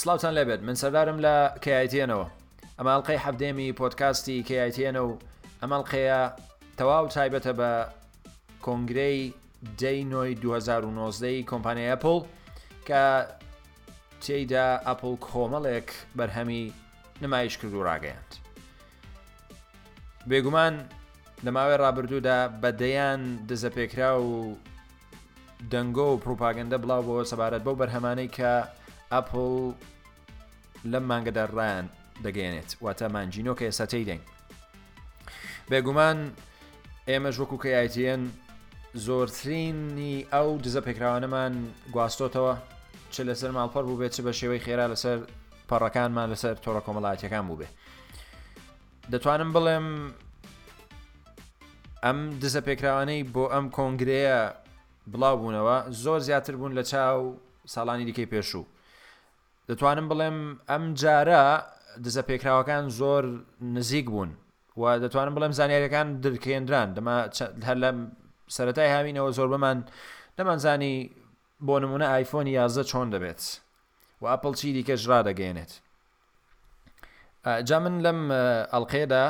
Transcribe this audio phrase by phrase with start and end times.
[0.00, 2.26] سلااوان لەبێت من سەردارم لە کایتێنەوە
[2.78, 5.18] ئەماڵقەی حەبدێمی پۆتکاستی کایتێنە و
[5.62, 6.20] ئەمەڵقەیە
[6.78, 7.72] تەواو تایبەتە بە
[8.66, 9.20] کۆنگرەی
[9.80, 12.16] دەینۆی 2009 کۆمپانیای ئەپل
[12.88, 13.04] کە
[14.22, 16.62] تێیدا ئەپل کۆمەڵێک بەرهەمی
[17.22, 18.32] نمایش کرد و ڕاگەیاند.
[20.28, 20.74] بێگومان
[21.44, 24.56] لە ماوەی ڕابردوودا بەدەیان دزەپێکرا و
[25.72, 28.52] دەنگۆ و پروپاگەندە بڵاو بۆ سەبارەت بەو بەرهەمانەی کە
[29.10, 29.54] ئەپل
[30.92, 31.84] لەم مانگەدا ڕان
[32.24, 34.22] دەگەێنێت واتە مانجینۆکە ئێساتەی دەنگ
[35.70, 36.18] بێگومان
[37.10, 38.22] ئێمەش وەکو کە ئایتN
[39.06, 41.52] زۆرترینی ئەو دزە پێکراوانەمان
[41.94, 42.54] گواستۆتەوە
[43.12, 45.16] چ لەسەر ماڵپەر بوو بێت چ بە شێوەی خێرا لەسەر
[45.70, 47.68] پەڕەکانمان لەسەر تۆڕە کۆمەڵاتیەکان بوو بێ
[49.12, 49.86] دەتوانم بڵێم
[52.04, 54.40] ئەم دزە پێکراوانەی بۆ ئەم کۆنگرەیە
[55.12, 57.20] بڵاو بوونەوە زۆر زیاتر بوون لە چاو
[57.74, 58.64] ساڵانی دیکەی پێشوو
[59.70, 60.38] دەتوانم بڵێم
[60.70, 61.44] ئەم جارە
[62.04, 63.24] دزە پێکراوەکان زۆر
[63.74, 64.30] نزیک بوون
[64.80, 67.16] و دەتوانم بڵێم زانیارەکان درکێنران دەما
[67.68, 67.90] هەر لە
[68.56, 69.78] سەتای هامینەوە زۆر بەمان
[70.38, 70.94] دەمانزانی
[71.66, 73.42] بۆ نمونە ئایفۆنی یازدە چۆن دەبێت
[74.22, 75.72] و ئەپل چی دیکە ژرا دەگەێنێت
[77.68, 78.20] جا من لەم
[78.72, 79.24] ئەڵلقێدا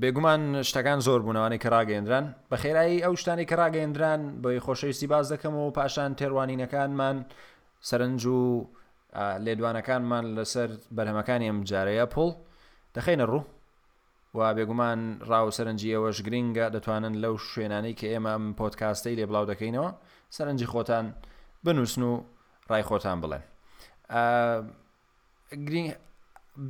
[0.00, 5.26] بێگومان شتەکان زۆر بوونەوانی کە ڕاگەێنران بە خێرایی ئەو شتانی کە ڕاگەێنران بۆی خۆشەویستی باز
[5.32, 7.16] دەکەم و پاشان تێڕوانینەکانمان
[7.90, 8.40] سەرنج و
[9.44, 12.28] لێدوانەکانمان لەسەر بەرهەمەکانی ئەم جارەیە پڵ
[12.96, 13.44] دەخینە ڕوو
[14.34, 19.46] و بێگومان ڕاو سەرنجی ئەوەش گرینگە دەتوانن لەو شوێنانەی کە ئێمە ئەم پۆتکاستەی لێ بڵاو
[19.52, 19.88] دەکەینەوە
[20.36, 21.06] سەرنجی خۆتان
[21.64, 22.24] بنووسن و
[22.70, 23.42] ڕای خۆتان بڵێن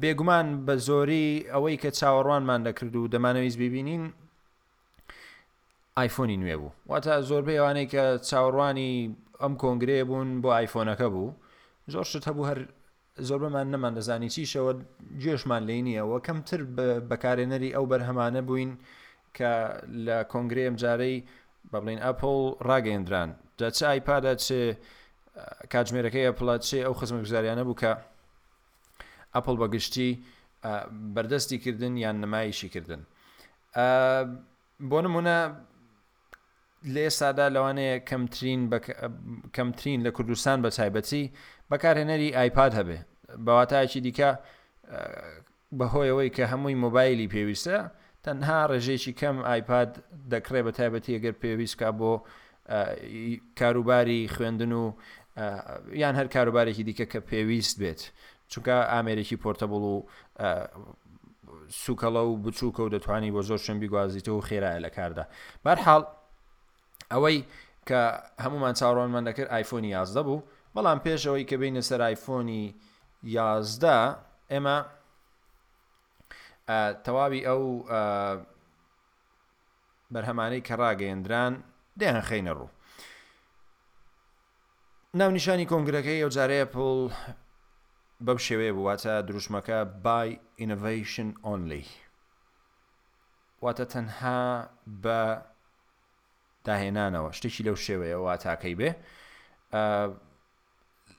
[0.01, 4.03] بێگومان بە زۆری ئەوەی کە چاوەڕوانمان دەکرد و دەمانەویست ببینین
[6.03, 8.93] آیفۆنی نوێ بوو واتە زۆربەی ئەوانەی کە چاوەڕوانی
[9.43, 11.29] ئەم کۆنگرێ بوون بۆ آیفۆنەکە بوو
[11.91, 12.59] زۆر شت هەبوو هەر
[13.29, 14.73] زۆربمان نەمان دەزانی چیشەوە
[15.23, 16.61] گوێشمان لی نییەوە کەمتر
[17.11, 18.73] بەکارێنەری ئەو بەرهەمانە بووین
[19.37, 19.53] کە
[20.07, 21.17] لە کۆنگرێم جارەی
[21.73, 22.39] بەڵین ئەپل
[22.69, 24.61] ڕاگەیندران دا چ ئایپادا چێ
[25.73, 27.93] کاتژمێرەکەی ئەپڵات چێ ئەو خزمە گوزاریانە بوو کە
[29.35, 30.11] ئەپل بەگشتی
[31.15, 33.03] بەردەستی کردن یان نمایشی کردن
[34.91, 35.39] بۆ نمونە
[36.95, 38.61] لێ سادا لەوانەیە کەمترین
[39.57, 41.25] کەمترین لە کوردستان بە تایبەتی
[41.73, 42.99] بەکارهێنەری ئایپاد هەبێ
[43.47, 44.31] بەواتایکی دیکە
[45.81, 47.79] بەهۆیەوەی کە هەمووی مۆبایلی پێویستە
[48.25, 49.91] تەنها ڕێژێکی کەم ئایپاد
[50.33, 52.13] دەکرێت بە تایبەتی ئەگەر پێویستکە بۆ
[53.61, 54.85] کاروباری خوێندن و
[56.03, 58.01] یان هەر کاروبارێکی دیکە کە پێویست بێت
[58.53, 60.07] چونکە ئامێرێکی پۆرتەبڵ و
[61.85, 65.25] سوکەڵە و بچووکە و دەتوانانی بۆ زۆر شەمبی گوازیتەوە و خێرایە لە کاردا
[65.67, 66.03] بەرحاڵ
[67.13, 67.39] ئەوەی
[67.89, 68.01] کە
[68.45, 70.39] هەمومان چاڕۆنمان دەکرد آیفۆنی یازدە بوو
[70.75, 72.75] بەڵام پێشەوەی کە بینە سەر آیفۆنی
[73.23, 74.17] یازدا
[74.53, 74.79] ئێمە
[77.05, 77.63] تەواوی ئەو
[80.13, 81.53] بەرهەمانەی کە ڕاگەیەندران
[82.01, 82.71] دێن خینە ڕوو
[85.15, 86.99] ناونیشانی کۆنگرەکەی ئەو جارەیە پڵ
[88.27, 90.31] بەم شێوەیە بواتە دروشمەکە بای
[90.61, 91.85] ئینڤیشن ئۆنلی
[93.65, 94.43] واتە تەنها
[95.03, 95.21] بە
[96.67, 98.91] داهێنانەوە شتێکی لەو شێوەیە وا تاکەی بێ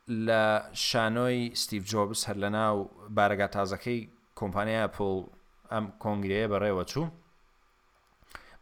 [0.10, 5.16] لە شانۆی ستیف جۆبس هەر لە ناو بارەگا تازەکەی کۆمپانیا پڵ
[5.72, 7.08] ئەم کۆنگرەیە بەڕێوە چوو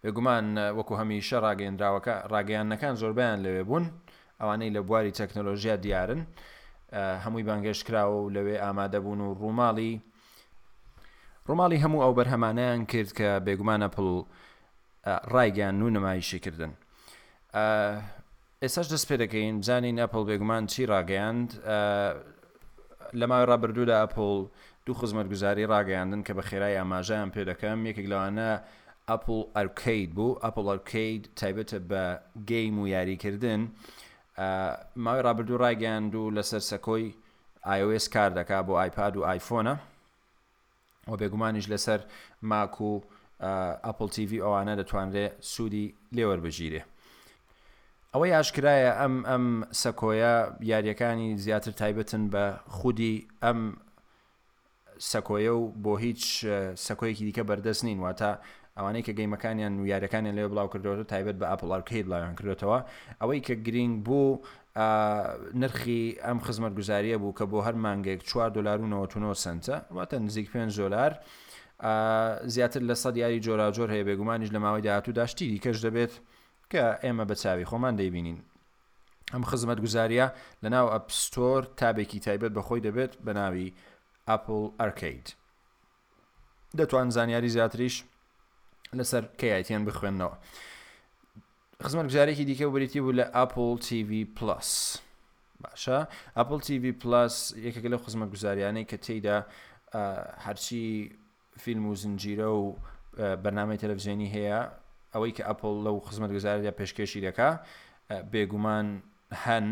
[0.03, 0.45] بێگومان
[0.77, 3.85] وەکو هەمیشە ڕاگەندراوەکە ڕاگەیانەکان زۆربیان لەوێ بوون
[4.39, 6.21] ئەوانەی لە بواری تەکنۆلۆژیا دیارن
[7.23, 9.93] هەمووی بانگەشت کراوە و لەوێ ئامادەبوون و ڕووماڵی
[11.47, 14.05] ڕووماڵی هەموو ئەو بەرهەمانیان کرد کە بێگومانە پڵ
[15.33, 16.71] ڕایگەان و نمایشی کردن
[18.65, 21.49] ئێستاش دەست پێ دەکەین بزانین ئەپل بێگومان چی ڕاگەیاند
[23.19, 24.35] لەماوەی ڕابردوودا ئەپل
[24.85, 28.49] دوو خزمەتگوزاری ڕاگەیاندن کە بە خێرای ئاماژیان پێ دەکەم یەکێک لەوانە
[29.11, 32.03] ئەپل ئەرکید بوو ئەپل ئەرکید تایبەتە بە
[32.49, 33.61] گەیم و یاریکردن
[35.03, 37.05] ماوەی ڕابردوو ڕاگەاند و لەسەر سەکۆی
[37.79, 39.75] iOS کار دەکا بۆ آیپاد و آیفۆنە
[41.09, 41.99] و بێگومانیش لەسەر
[42.51, 42.93] ماک و
[43.85, 46.81] ئەپل TV ئەوانە دەتوانرێت سوودی لێوەربژیرێ
[48.13, 49.45] ئەوەی ئاشکرایە ئەم ئەم
[49.81, 50.33] سەکۆیە
[50.71, 52.43] یاریەکانی زیاتر تایبەتن بە
[52.77, 53.13] خودی
[53.43, 53.59] ئەم
[55.11, 56.21] سەکۆیە و بۆ هیچ
[56.85, 58.31] سەکۆیەکی دیکە بەردەست نین واتە
[58.77, 62.79] ئەوانەی کە گەیمەکانیان نویارەکانیان لێ بڵاو کردەوە تایبەت بە ئاپلارکیت لایان کردێتەوە
[63.21, 64.39] ئەوەی کە گرنگ بوو
[65.61, 70.13] نرخی ئەم خزمەت گوزاریە بوو کە بۆ هەر مانگێک 4 دلار و 90 سنتە واتە
[70.13, 71.11] نزیک 5 دلار
[72.47, 76.13] زیاتر لە سەد یاری جۆراجۆر هەیە بێگومانیش لە ماوەی داهاتوو داشتی دیکەش دەبێت
[76.71, 78.39] کە ئێمە بە چاوی خۆمان دەیبینین
[79.33, 80.27] ئەم خزمەت گوزاریە
[80.63, 83.73] لە ناو ئەپستۆر تابێکی تایبەت بەخۆی دەبێت بە ناوی
[84.29, 85.27] ئەپل ئەرکیت
[86.77, 87.95] دەتوان زانیاری زیاتریش
[88.99, 90.35] لەسەر کەیتیان بخوێندنەوە
[91.83, 94.69] خزمەت گوزارێکی دیکە بریتی بوو لە ئەپل TV پلس
[95.63, 95.99] باشە
[96.37, 97.35] ئەپل TV پلس
[97.65, 99.37] یەکەکە لە خزمە گوزاریانەی کە تێیدا
[100.45, 100.85] هەرچی
[101.63, 102.77] فیلم و زنجیرە و
[103.43, 104.61] بەنامەی تەلەڤزیێنی هەیە
[105.15, 107.49] ئەوەی کە ئەپل لەو خزمەت گوزاریا پێشکێشی دەکا
[108.33, 108.87] بێگومان
[109.43, 109.65] هەن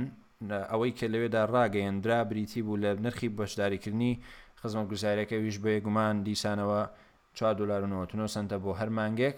[0.72, 4.14] ئەوەی کە لەوێدا ڕاگەیەندرا بریتی بوو لە نرخی بەشداریکردنی
[4.62, 6.82] خزمەت گوزارەکەویش بێگومان دیسانەوە
[7.36, 9.38] 4 دلار 90 سنتە بۆ هەر مانگێک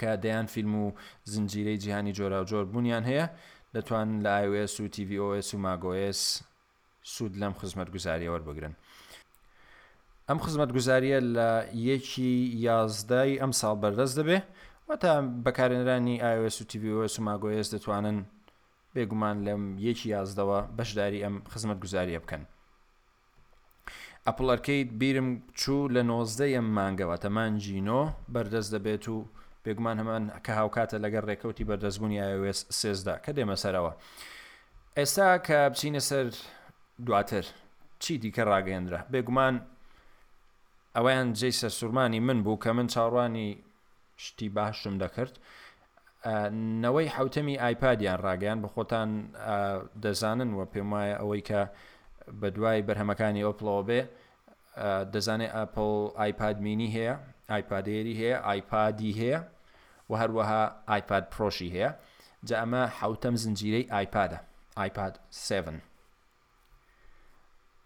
[0.00, 0.92] کە دەیان فیلم و
[1.32, 3.26] زنجیرەی جیهانی جۆرا و جۆر بوونیان هەیە
[3.74, 6.20] دەتوان لە iOS و TVOS و ماگۆS
[7.14, 8.74] سوود لەم خزمەت گوزاریەوە بگرن
[10.28, 11.50] ئەم خزمەت گوزاریە لە
[11.90, 12.30] یەکی
[12.68, 14.38] یازدای ئەم ساڵ بەردەست دەبێ
[14.88, 15.12] و تا
[15.44, 18.18] بەکارێنرانی ئایس و TVس و ماگۆیس دەتوانن
[18.94, 22.42] بێگومان لەم یەکی یازدەوە بەشداری ئەم خزمەت گوزاریە بکەن.
[24.26, 25.28] ئەپلەرکەیت بیرم
[25.60, 28.00] چوو لە نۆزدە ئەم مانگەوە تەمانجینۆ
[28.34, 29.16] بەردەست دەبێت و
[29.64, 33.92] بێگومان هەمان کە هاوکاتە لەگەر ڕێکەوتی بەردەستبوونی ئایس سێزدا کە دێمە سەرەوە.
[34.98, 36.26] ئێستا کە بچینە سەر
[37.06, 37.44] دواتر
[38.02, 39.54] چی دیکە ڕاگەێنرا بێگومان
[40.96, 43.48] ئەویان جێ سەرسوورمانی من بوو کە من چاڕوانی
[44.24, 45.34] شتی باشم دەکرد
[46.84, 49.10] نەوەی حوتەمی ئایپادیان ڕاگەیان بە خۆتان
[50.04, 51.60] دەزانن وە پێم وایە ئەوەی کە
[52.40, 54.00] بە دوای بەرهەمەکانی ئۆپلەوە بێ
[55.14, 57.14] دەزانێت ئەپل ئایپاد مینی هەیە
[57.52, 59.40] ئایپادێری هەیە ئایپادی هەیە
[60.10, 61.90] و هەروەها ئایپاد پرۆشی هەیە
[62.48, 64.38] جا ئەمە حوتەم زنجیرەی ئایپادە
[64.80, 65.76] ئایپاد 7.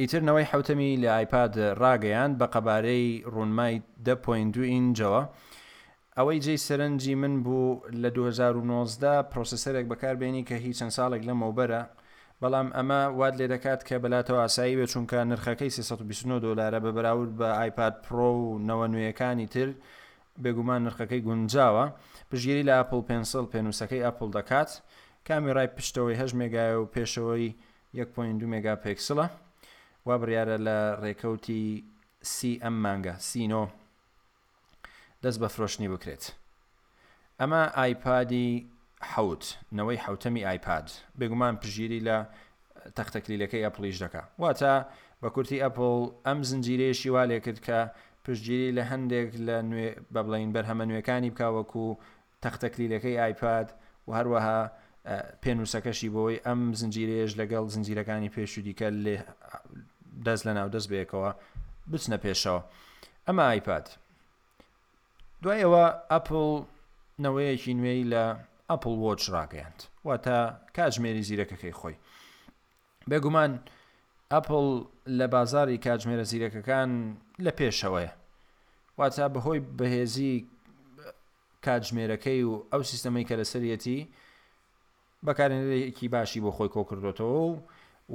[0.02, 1.52] ئیترنەوەی حوتەمی لە ئایپاد
[1.82, 3.74] ڕاگەیان بە قەبارەی ڕوونمای
[4.06, 5.22] دە.2 ئینجەوە
[6.16, 11.82] ئەوەی جێی سەرنجی من بوو لە 2009 پرۆسسەرێک بەکاربێنی کە هیچ چەند ساڵێک لە مەوبەرە
[12.42, 17.32] بەڵام ئەمە واد لێ دەکات کە بەلاتەوە ئاسایی بێ چونکە نرخەکەی 329 دلارە بە بەراورد
[17.40, 19.68] بە ئایپاد پرۆ و نەوە نوێیەکانی تر
[20.42, 21.84] بێگومان نرخەکەی گونجاوە
[22.30, 24.70] پژگیری لە ئاپل پێنسل پێنووسەکەی ئەپل دەکات
[25.26, 27.48] کامیڕای پشتەوەی هەژ مێگایە و پێشەوەی
[27.98, 29.26] 1.2 مگاپێکسلە
[30.08, 31.64] وا بڕیارە لە ڕێکەوتی
[32.32, 33.62] سی ئەم مانگە سینۆ
[35.22, 36.24] دەست بە فرۆشتنی بکرێت
[37.40, 38.50] ئەمە ئایپادی
[39.12, 39.42] حوت
[39.78, 40.86] نەوەی حوتەمی ئایپاد
[41.18, 42.16] بێگومان پژیری لە
[42.96, 44.74] تەختەکلیلەکەی ئەپلیش دەکە واتە
[45.22, 47.78] بە کورتی ئەپل ئەم زنجیرەیەشی والێ کرد کە
[48.24, 49.56] پشتگیری لە هەندێک لە
[50.14, 51.86] بە بڵین بەرهەمە نوێەکانی بکوەکو
[52.44, 53.68] تەختەکلیلەکەی ئایپاد
[54.06, 54.60] و هەروەها
[55.42, 59.16] پێنووسەکەشی بۆی ئەم زنجیرێژ لەگەڵ زنجیرەکانی پێش و دیکە لێ
[60.26, 61.30] دەست لە ناو دەست بێکەوە
[61.90, 62.60] بچنە پێشەوە
[63.26, 63.86] ئەمە ئایپاد
[65.42, 66.38] دوایەوە ئەپل
[67.24, 68.24] نەوەیەکی نوێی لە
[68.70, 70.36] ئەپل وۆچ ڕاگەیاند واتە
[70.76, 71.96] کاتژمێری زیرەکەەکەی خۆی
[73.10, 73.52] بێگومان
[74.32, 74.66] ئەپل
[75.18, 76.90] لە بازاری کاتژمێرە زیرەکەکان
[77.44, 78.10] لە پێشەوەی
[78.98, 80.34] واتە بەهۆی بەهێزی
[81.66, 84.00] کاتژمێرەکەی و ئەو سیستەمەی کە لە سەرەتی
[85.26, 87.40] بەکارێنەرێکی باشی بۆ خۆی کۆکردوێتەوە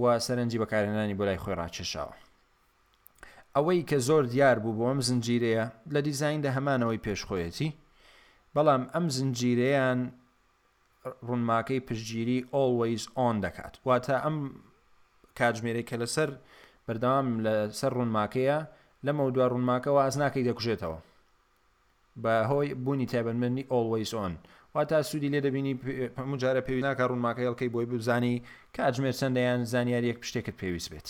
[0.02, 2.14] و سەرنجی بەکارێنانی بۆ لای خۆی ڕاکێشاوە
[3.56, 7.70] ئەوەی کە زۆر دیار بوو بۆ ئەم زنجیرەیە لە دیزیندا هەمانەوەی پێشخۆیەتی
[8.56, 10.00] بەڵام ئەم زنجیرەیان
[11.28, 14.36] ڕوونماکەی پشتگیری ئۆوەیز ئۆن دەکات واتە ئەم
[15.40, 16.30] کاتژمێرەی کە لەسەر
[16.88, 18.58] بەردەوام لەسەر ڕوونماکەیە
[19.06, 21.00] لەمە دووار ڕوونماکەەوە ئازناکەی دەکوژێتەوە
[22.24, 24.34] بە هۆی بوونی تایبەنمەنی ئۆوەیز ئۆن
[24.76, 25.74] وا تا سوودی لێ دەبینی
[26.20, 28.36] هەموو جارە پێوی ناکە ڕوونماکە هەڵکەی بۆی بزانی
[28.78, 31.08] کاتژمێر چەندەیان زانیاریەک پشتێکت پێویست بێت.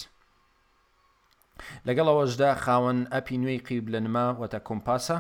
[1.88, 5.18] لەگەڵ ئەوەشدا خاوەن ئەپی نوێی قیب لە نما وەتە کۆمپاسە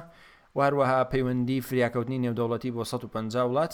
[0.58, 3.74] واروەها پەیوەندی فریاکەوتنی نێودەوڵەتی بۆ 150 وڵات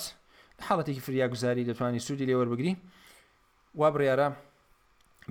[0.67, 2.73] حاڵەتێکی فریاگوزاری دەتوانانی سوودی لێوەربگری
[3.79, 4.27] وا بڕیارە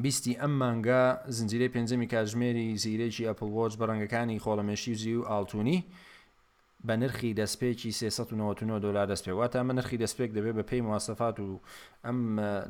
[0.02, 1.02] بیستی ئەم مانگە
[1.36, 5.78] زنجیرەی پێنجەمی کاتژمێری زیرێکی ئەپلوۆچ بە ڕەنگەکانی خۆڵەمێشی زی و ئاڵتونی
[6.86, 11.36] بە نرخی دەستپێکی 390 دلار دەست پێ واتە ئەمە نرخی دەستپێک دەبێت بە پێی مواسەفات
[11.40, 11.50] و
[12.06, 12.20] ئەم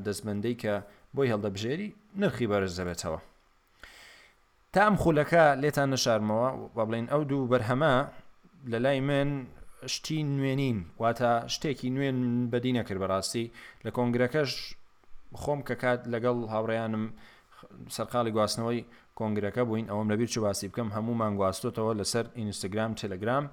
[0.07, 0.75] دەستبندەی کە
[1.17, 1.89] بۆی هەڵدەبژێری
[2.21, 3.21] نرخی بەرز دەبێتەوە
[4.73, 7.95] تا ئەم خولەکە لێتان نەشارمەوە با بڵێن ئەو دوو بەرهەمە
[8.73, 9.31] لە لای من
[9.95, 12.19] شتی نوێنین واتە شتێکی نوێن
[12.53, 13.47] بەدی نەکرد بەڕاستی
[13.85, 14.51] لە کۆنگرەکەش
[15.43, 17.05] خۆم کە کات لەگەڵ هاوڕیانم
[17.97, 18.81] سەرقاڵی گواستنەوەی
[19.19, 23.45] کۆنگرەکە بووین ئەوم لەبیر چ باسی بکەم هەمومان گواستوتەوە لەسەر ئینستاگرام تەلەگرام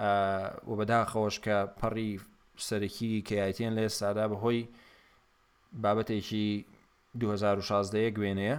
[0.00, 2.12] و بەداخەوەش کە پەڕی
[2.66, 4.60] سەرەکی کەیتێن لێ سادا بەهۆی
[5.82, 6.48] بابەتێکی
[7.20, 8.56] 2016 گوێنەیە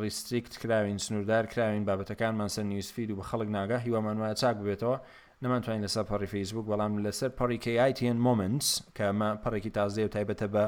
[0.00, 4.98] ریستریکت کراوین سنووردار کراوین بابەتەکانمان سەر نیوسفید و بە خەڵک ناگە هیوامان وایە چاک ببێتەوە
[5.42, 9.04] نەمانتوانین لەسەر پەڕی فیسبوک بەڵام لەسەر پەڕی کیتN مۆمنس کە
[9.42, 10.64] پەڕێکی تازدێ و تایبەتە بە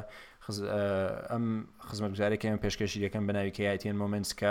[1.33, 1.45] ئەم
[1.89, 4.51] خزمەتگوزارێکیان پێشکەشی یەکەم بەناوی کیتN مۆمنس کە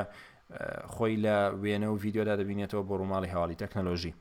[0.94, 4.14] خۆی لە وێنە و ڤیددیۆدا دەبینێتەوە بۆ ڕووماڵی هەواڵی تەکنەلۆژی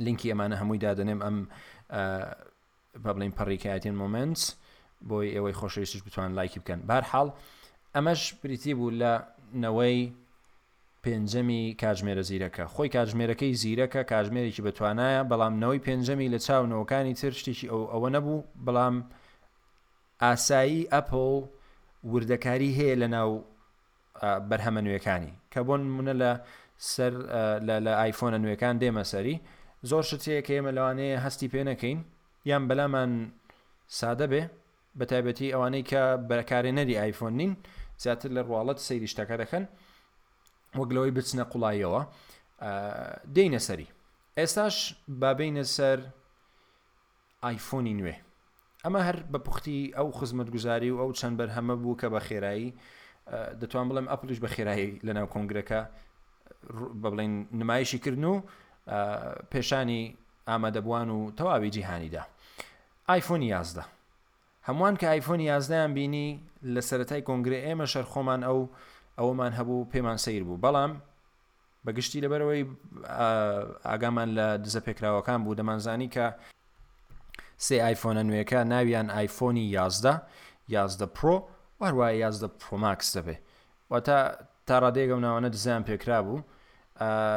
[0.00, 1.36] لینکی ئەمانە هەمووی دادنێم ئەم
[3.02, 4.44] بە بڵین پەڕیکایەتین مۆمنتس
[5.08, 7.28] بۆی ئێوەی خۆشەویستش بتوان لایکی بکەن بارحاڵ
[7.94, 9.12] ئەمەش بریتی بوو لە
[9.64, 9.98] نەوەی
[11.04, 17.82] پێنجەمی کاژمێرە زیرەکە خۆی کاژمێرەکەی زیرەکە کاژمێرێکی بەتوانایە بەڵام نەوەی پێنجەمی لە چاونەوەکانی ترشتێکی ئەو
[17.92, 18.96] ئەوە نەبوو بەڵام
[20.22, 21.48] ئاسایی ئەپل
[22.12, 23.30] وردەکاری هەیە لە ناو
[24.50, 26.32] بەرهەمە نوێەکانی کە بۆن منە لە
[26.92, 27.12] سەر
[27.86, 29.36] لە ئایفۆنە نوێەکان دێمە سەری
[29.86, 31.98] زۆر شتەیە کە ئێمە لەوانەیە هەستی پێ نەکەین
[32.50, 33.12] یان بەلامان
[33.98, 34.42] سادە بێ
[34.98, 37.52] بەتایبەتی ئەوانەی کە بەرەکارێنەری ئایفۆن نین
[38.02, 39.64] زیاتر لە ڕواڵەت سەیری شتەکە دەکەن
[40.78, 42.02] وەگلەوەی بچنە قوڵایەوە
[43.34, 43.86] دەینە سەری
[44.38, 44.76] ئێستاش
[45.20, 45.98] بابینە سەر
[47.44, 48.16] ئایفۆنی نوێ
[48.84, 52.20] ئەمە هەر بە پوختی ئەو خزمەت گوزاری و ئەو چەند بەر هەمە بوو کە بە
[52.28, 52.68] خێرایی
[53.60, 55.80] دەتوان بڵێم ئەپلش بە خێرایی لەناو کۆنگرەکە
[57.02, 58.34] بڵین نمایشی کردن و
[59.52, 60.16] پێشانی
[60.48, 62.22] ئامادەبوان و تەواوی جیهانیدا
[63.08, 63.84] آیفۆن یازدە
[64.68, 66.28] هەمووان کە آیفۆن یازدەیان بینی
[66.74, 68.58] لە سەتای کۆنگرێ ئێمە شەرخۆمان ئەو
[69.18, 70.92] ئەوەمان هەبوو پێمان سیر بوو بەڵام
[71.86, 72.64] بەگشتی لەبەرەوەی
[73.88, 76.26] ئاگامان لە دزە پێکراوەکان بوو دەمانزانی کە
[77.66, 80.14] سێ آیفۆنە نوێەکە ناویان آیفۆنی یازدە
[80.76, 81.36] یازدە پرۆ
[81.80, 83.36] وەروایە یازدە پرۆماکس دەبێ
[83.90, 84.18] واتە
[84.66, 86.38] تا ڕادێگەم ناوانە دزیان پێکرا بوو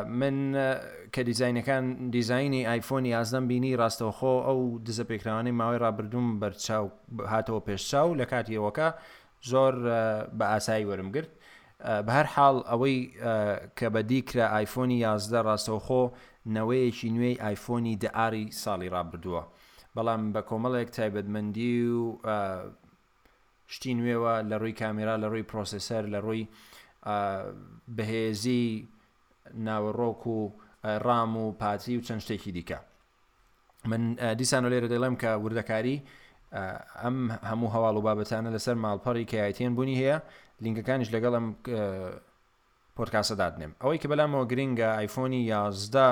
[0.03, 0.53] من
[1.13, 6.85] کە دیزینەکان دیزایانی آیفۆنی ئازدەم بینی ڕاستەوخۆ ئەو دزە پێکراوانەی ماوەی ڕابردوم بەرچاو
[7.33, 8.87] هاتەوە پێشچاو لە کاتیەوەکە
[9.51, 9.73] زۆر
[10.37, 11.31] بە ئاسایی وەرم گرت
[12.05, 12.97] بە هەر حاڵ ئەوەی
[13.77, 16.03] کە بەدیکرا آیفۆنی یازدە ڕاستەوخۆ
[16.55, 19.43] نەوەیەکی نوێی آیفۆنی دەعاری ساڵی ڕابردووە
[19.95, 22.07] بەڵام بە کۆمەڵێک تایبەتمەندی و
[23.73, 26.43] شتی نوێوە لە ڕووی کامێرا لە ڕووی پرۆسسەر لە ڕووی
[27.95, 28.65] بەهێزی
[29.53, 30.35] ناوەڕۆک و
[31.05, 32.77] ڕام و پاتی و چەند شتێکی دیکە
[33.89, 35.97] من دیسان و لێرە دەڵێم کە وردەکاری
[37.03, 37.17] ئەم
[37.49, 40.17] هەموو هەواڵ و بابەتانە لەسەر ماڵپەڕی کەیتێن بوونی هەیە
[40.63, 41.45] لینکەکانیش لەگەڵم
[42.95, 46.09] پۆرکاسەدادنێم ئەوەی کە بەلامەوە گرنگە ئایفۆنی یازدا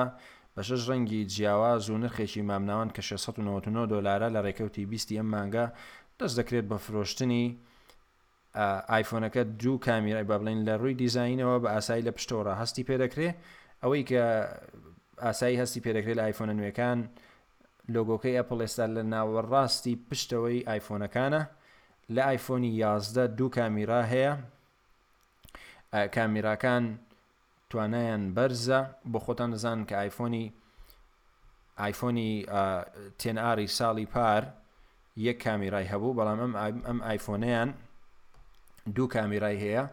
[0.58, 5.66] بە شش ڕەنگی جیاواز و نرخێکی مامناوان کە 699 دلارە لە ڕێکەوتی بیستی ئەم مانگە
[6.20, 7.48] دەست دەکرێت بە فرۆشتنی
[8.56, 13.30] ئایفۆنەکە دوو کامیرای با بڵین لە ڕووی دیزینەوە بە ئاسایی لە پشتۆرە هەستی پێدەکرێ
[13.84, 14.24] ئەوەی کە
[15.24, 17.00] ئاسایی هەستی پێدەکرێت لە ئایفۆنە نوێەکان
[17.94, 21.42] لۆگۆکەی ئەپل ئێستا لە ناوەڕاستی پشتەوەی ئایفۆنەکانە
[22.16, 24.32] لە ئایفۆنی یازدە دوو کامیرا هەیە
[26.16, 26.84] کامیراکان
[27.70, 28.80] توانایان بەرزە
[29.12, 30.46] بۆ خۆتان دەزان کە ئایفۆنی
[31.82, 32.32] ئایفۆنی
[33.20, 34.42] تێنئاری ساڵی پار
[35.28, 36.40] یەک کامیرای هەبوو بەڵام
[36.90, 37.70] ئەم ئایفۆنیان
[38.96, 39.84] دوو کامیرای هەیە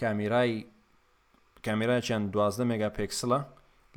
[0.00, 0.66] کامیرای
[1.66, 3.40] کامیراچیان دوازدە مێگا پێکسڵە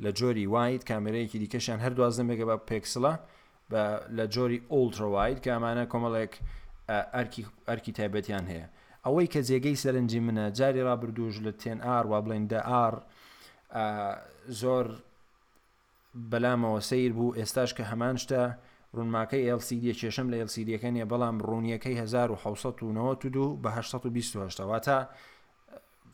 [0.04, 3.12] لە جۆری وایت کامرەیەکی دیکەشیان هەر دوازدە مێگە بە پێکسڵە
[4.18, 6.32] لە جۆری ئۆلترۆوایت کامانە کۆمەڵێک
[7.68, 8.66] ئەرکی تایبەتیان هەیە
[9.04, 12.94] ئەوەی کە جێگەی سەرنجی منە جاری ڕابردوژ لە تێن ئار وا بڵێن دە ئار
[14.60, 14.86] زۆر
[16.30, 18.42] بەلامەوە سیر بوو ئێستاش کە هەمان شتە
[18.98, 25.08] ڕونماکەی LCD کێشم لە LCDەکە نیە بەڵام ڕوونیەکەی 1992 بە 1920واتە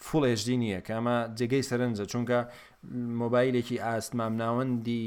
[0.09, 2.39] فڵێژدی نییە کەمە جێگەی سەرنجە چونکە
[3.21, 5.05] مۆبایلێکی ئاستمام ناوەندی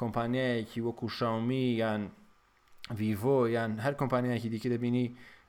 [0.00, 2.02] کۆمپانیایەکی وەکو شاومی یان
[2.98, 5.06] ڤڤۆ یان هەر کۆمپانیایەکی دیکە دەبینی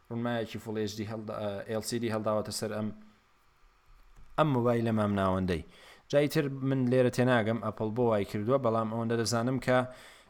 [0.10, 1.06] ڕونمایەکی فڵێژدی
[1.82, 2.88] LCD هەڵداوەتە سەر ئەم
[4.38, 5.62] ئەم مۆبایل لە مام ناوەندەی
[6.12, 9.78] جایتر من لێرە تێناگەم ئەپل بۆ وای کردووە بەڵام ئەوەندە دەزانم کە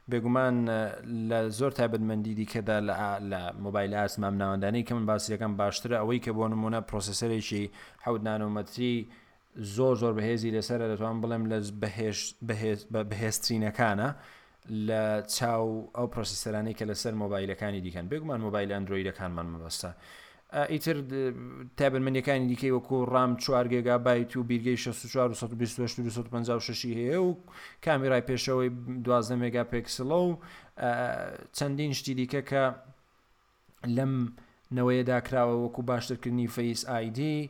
[0.09, 0.55] بێگومان
[1.29, 2.77] لە زۆر تایبەتمەندی دیکەدا
[3.31, 7.63] لە مۆبایل ئاسمام ناوەندانەی کە من باسیەکەم باشترە ئەوەی کە بۆ نمونە پرۆسسەرێکی
[8.05, 8.95] حەوت نانۆمەتری
[9.75, 11.57] زۆر زۆر بەهێزی لەسرە دەتوان بڵێم لە
[13.09, 14.09] بەهێزترینەکانە
[14.87, 15.03] لە
[15.35, 15.65] چاو
[15.97, 19.91] ئەو پرۆسیسەرانەی کە لەسەر مۆبایلەکانی دیکەن بێگومان مۆبایل ئەندرویدەکانمان مەبەستە.
[20.53, 20.97] ئیتر
[21.77, 27.35] تابن منیەکانی دیکەی وەکو ڕام چوارگێگا بایت و بیرگەی 1956 هەیە و
[27.85, 28.69] کامیرای پێشەوەی
[29.05, 30.35] دوازدە مێگا پێکسڵە و
[31.55, 32.63] چەندین شتی دیکە کە
[33.95, 34.33] لەم
[34.75, 37.49] نەوەیەدا کراوە وەکو باشترکردنی فەیس آیدی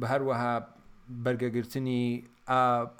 [0.00, 0.54] بە هەروەها
[1.24, 2.04] بەرگەگرتنی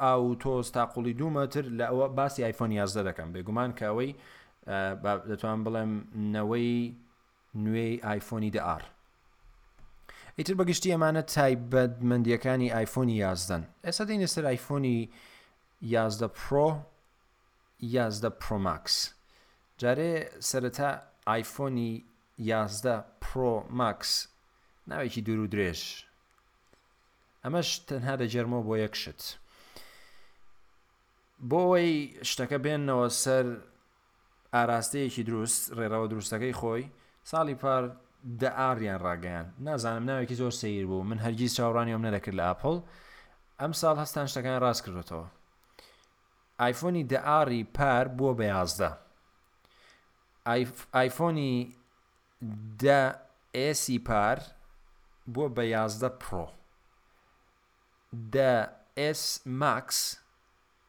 [0.01, 4.11] ئا و تۆز تاقلی دوومەتر لە ئەوە باسی آیفۆنی یازدە دەکەم بێگومان کەەوەی
[5.31, 5.93] دەتوان بڵێم
[6.35, 6.95] نەوەی
[7.55, 8.83] نوێی آیفۆنی دار
[10.39, 14.99] ئیتر بەگشتی ئەمانە تایبەت مندیەکانی آیفۆنی یازدەن ئێستا دەینە سەر آیفۆنی
[15.95, 16.69] یازدە پرۆ
[17.95, 18.97] یازدە پرۆماکس
[19.81, 20.13] جارێ
[20.51, 20.91] سەرەتا
[21.37, 21.93] آیفۆنی
[22.51, 24.13] یازدە پرۆ ماکس
[24.89, 25.81] ناوێکی دوور و درێژ
[27.45, 29.21] ئەمەش تەنها دەجێرمەوە بۆ یەکشت
[31.51, 31.95] بۆ ئەوەی
[32.31, 33.47] شتەکە بێنەوە سەر
[34.55, 36.85] ئاراستەیەکی دروست ڕێراوە دروستەکەی خۆی
[37.31, 37.83] ساڵی پار
[38.41, 42.77] دە ئاریان ڕاگەیان نازانم ناوێکی زۆر سیر بوو من هەرگیز چاوڕانیەوە نەدەکرد لە ئاپل
[43.61, 45.27] ئەم ساڵ هەستان شتەکان ڕاست کردێتەوە
[46.61, 48.91] ئایفۆنی دە ئاری پار بۆ بە یازدە
[50.97, 51.55] ئایفۆنی
[52.83, 53.01] دە
[53.57, 54.39] ئسی پار
[55.35, 56.47] بۆ بە یازدە پرۆ
[58.35, 58.53] دە
[59.05, 59.23] ئس
[59.61, 60.01] ماکس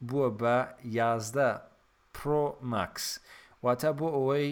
[0.08, 0.56] بووە بە
[0.98, 1.50] یازدە
[2.16, 3.04] پرۆ ماکس
[3.64, 4.48] واتە بۆ ئەوەی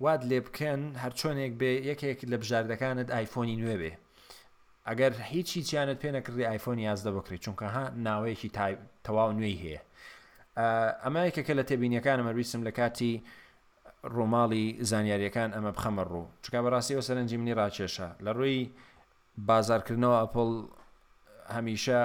[0.00, 3.92] واد لێ بکەن هەرچۆنێک بێ یەکێک لە بژاردەکانت ئایفۆنی نوێ بێ
[4.88, 8.50] ئەگەر هیچی چیانت پێ نەکردی ئایفۆنی یازدە بکرێت چونکە ها ناوەیەکی
[9.06, 9.80] تەواو نوێی هەیە
[11.04, 13.12] ئەمایکەکە لە تێبینیەکانە مەویسم لە کاتی
[14.14, 18.60] ڕۆماڵی زانیاریەکان ئەمە بخەمە ڕوو چک بەڕاستیەوە سەرنجی منی ڕاکێشە لە ڕووی
[19.48, 20.50] بازارکردنەوە ئەپل
[21.56, 22.00] هەمیشە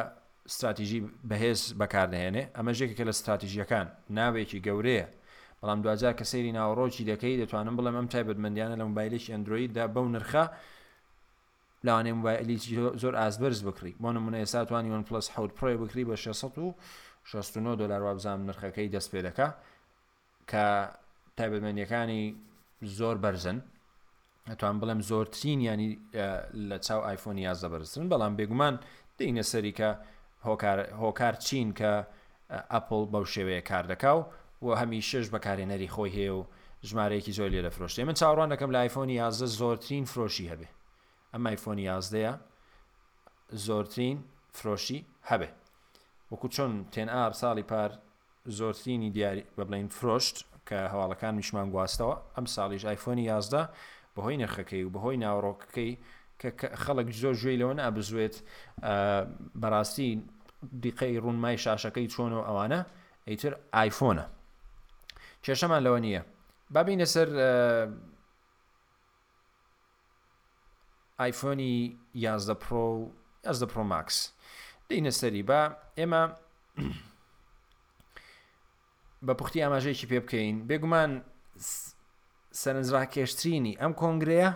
[0.50, 1.00] استراتیژی
[1.30, 3.88] بەهێز بەکاردەهێنێ ئەمە ژێکێکە لە استراتیژیەکان
[4.18, 5.06] ناوێکی گەورەیە
[5.66, 10.44] بەڵام دوجار کە سەیری ناوەڕۆکی دەکەی دەتوانم بڵێم ئەم تایبەتمەندیانە لە موبایلێکی ئەندرویدا بەو نرخە
[11.86, 12.58] لاوانێ موبایلی
[13.02, 18.02] زۆر ئازبرز بکری بۆ نمونە ئێستا توانی ون پلس حوت پرۆی بکری بە 669 دلار
[18.02, 19.48] وابزانام نرخەکەی دەست پێ دەکە
[20.52, 20.66] کە
[21.38, 22.36] تایبەتمەندیەکانی
[22.84, 23.60] زۆر بەرزن
[24.52, 26.00] ئەتوان بڵێم زۆرترین ینی
[26.70, 28.76] لە چاو آیفۆنی یازدە بەرزن بەڵام بێگومان
[29.20, 29.90] دینە سەریکە
[31.02, 31.92] هۆکار چین کە
[32.74, 34.22] ئەپل بەو شێوەیە کار دەکاو
[34.62, 36.46] و هەمی شش بەکارێنەری خۆی هەیە و
[36.88, 40.68] ژمارەیەکی زۆر لێ دەفرۆشتێ من چاڕوان دەکەم لە آیفۆنی یازدە زۆرترین فرۆشی هەبێ
[41.34, 42.34] ئەم آیفۆنی یازدەیە
[43.68, 44.18] زۆرترین
[44.58, 45.50] فرۆشی هەبێ
[46.32, 47.92] وەکو چۆن تێن ئار ساڵی پار
[48.60, 50.36] زۆرترینی دیاری بەبلین فرۆشت
[50.68, 53.64] کە هەواڵەکان میشمان گواستەوە ئەم ساڵیش آیفۆنی یازدا
[54.16, 55.92] بەهۆی نرخەکەی و بەهۆی ناوڕۆکەکەی
[56.40, 56.50] کە
[56.84, 58.36] خەڵک زۆر ژێ لەوە نابزوێت
[59.62, 60.10] بەڕاستی
[60.84, 62.82] دیقەی ڕوونمای شاشەکەی چۆن و ئەوانە
[63.28, 64.26] ئیتر آیفۆنە
[65.46, 66.22] کێشەمان لەوە نییە
[66.74, 67.30] بابینە سەر
[71.26, 71.76] آیفۆنی
[72.26, 72.86] یازدە پرۆ
[73.48, 74.18] ئەزدە پرۆماکس
[74.90, 75.62] دەینە سەری بە
[75.98, 76.24] ئێمە
[79.26, 81.12] بە پوختی ئاماژەیەکی پێ بکەین بێگومان
[82.62, 84.50] سەرنجڕاکێشترینی ئەم کۆنگرەیە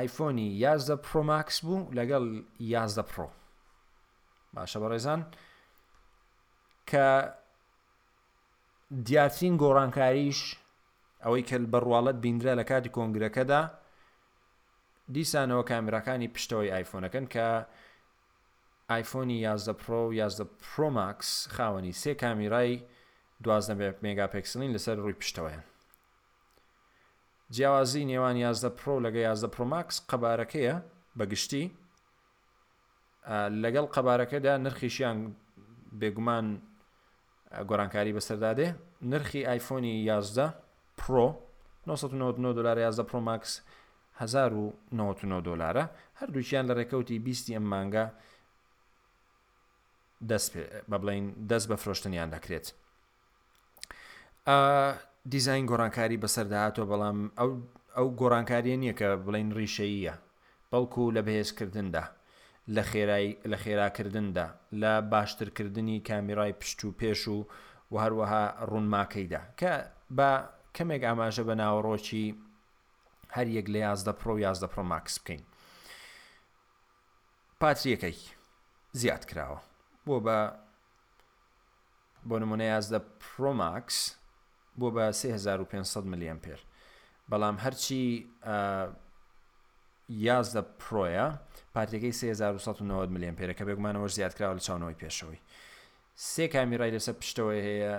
[0.00, 2.24] آیفۆنی یازدە پرۆماکس بوو لەگەڵ
[2.74, 3.26] یازدە پرۆ
[4.54, 5.20] باشە بە ڕێزان
[6.90, 7.06] کە
[9.04, 10.40] دیارچین گۆڕانکاریش
[11.24, 13.60] ئەوەی کە بڕواڵەت بیندرا لە کاتی کۆنگرەکەدا
[15.14, 17.66] دیسانەوە کامراەکانی پشتەوەی آیفۆنەکەن کە
[18.96, 22.72] آیفۆنی یازدە پرۆ یازدە پرۆماکس خاوەنی سێ کامیرای
[23.42, 23.74] دوازدە
[24.04, 25.62] مێگاپێکسلین لەسەر ڕووی پشتەوەیان
[27.50, 30.76] جیاوازی نێوان یازدە پرۆ لەگە یازدە پرۆماکس قەبارەکەیە
[31.18, 31.64] بەگشتی
[33.62, 35.36] لەگەڵ قەبارەکەدا نرخیشیان
[36.00, 36.46] بێگومان
[37.68, 38.68] گۆرانکاری بەسەردادێ
[39.02, 40.54] نرخی آیفۆنی 11
[40.96, 41.34] پرۆ
[41.86, 43.60] 999 دلار 11 پرۆماکس
[44.16, 45.84] 1999 دلارە
[46.22, 48.06] هەردووچیان لە ڕێکەوتی 20 ئەم مانگە
[50.28, 50.52] دەست
[50.90, 52.66] بە بڵین دەست بە فرۆشتنیان دەکرێت.
[55.32, 57.18] دیزайн گۆڕانکاری بەسەرداهاتۆ بەڵام
[57.96, 60.14] ئەو گۆڕانکاریە نییە کە بڵین ڕیشەیە
[60.70, 62.04] بەڵکو لە بەهێزکردندا
[62.68, 67.46] لە خێراکردندا لە باشترکردنی کامیرای پشت و پێش و
[67.90, 69.72] و هەروەها ڕوونماکەیدا کە
[70.16, 70.30] بە
[70.76, 72.26] کەمێک ئاماژە بە ناوەڕۆکی
[73.36, 75.42] هەر یەک لە یازدە پرۆ یازدە پرۆ ماکس بکەین
[77.60, 78.16] پاتریەکەی
[78.92, 79.60] زیاد کراوە
[80.06, 80.38] بۆ بە
[82.28, 83.98] بۆ نمونە یازدە پرۆماکس
[84.80, 86.60] بۆ بە 3500 میلیۆن پێر
[87.30, 88.26] بەڵام هەرچی
[90.10, 91.28] یازدە پرۆیە
[91.74, 95.40] پارتەکەی 1990 میلیۆن پێرە کە بێگومانەوە زیادکراوە لە چاونەوەی پێشەوەی
[96.32, 97.94] سێ کامیرای لەسەر پشتەوە هەیە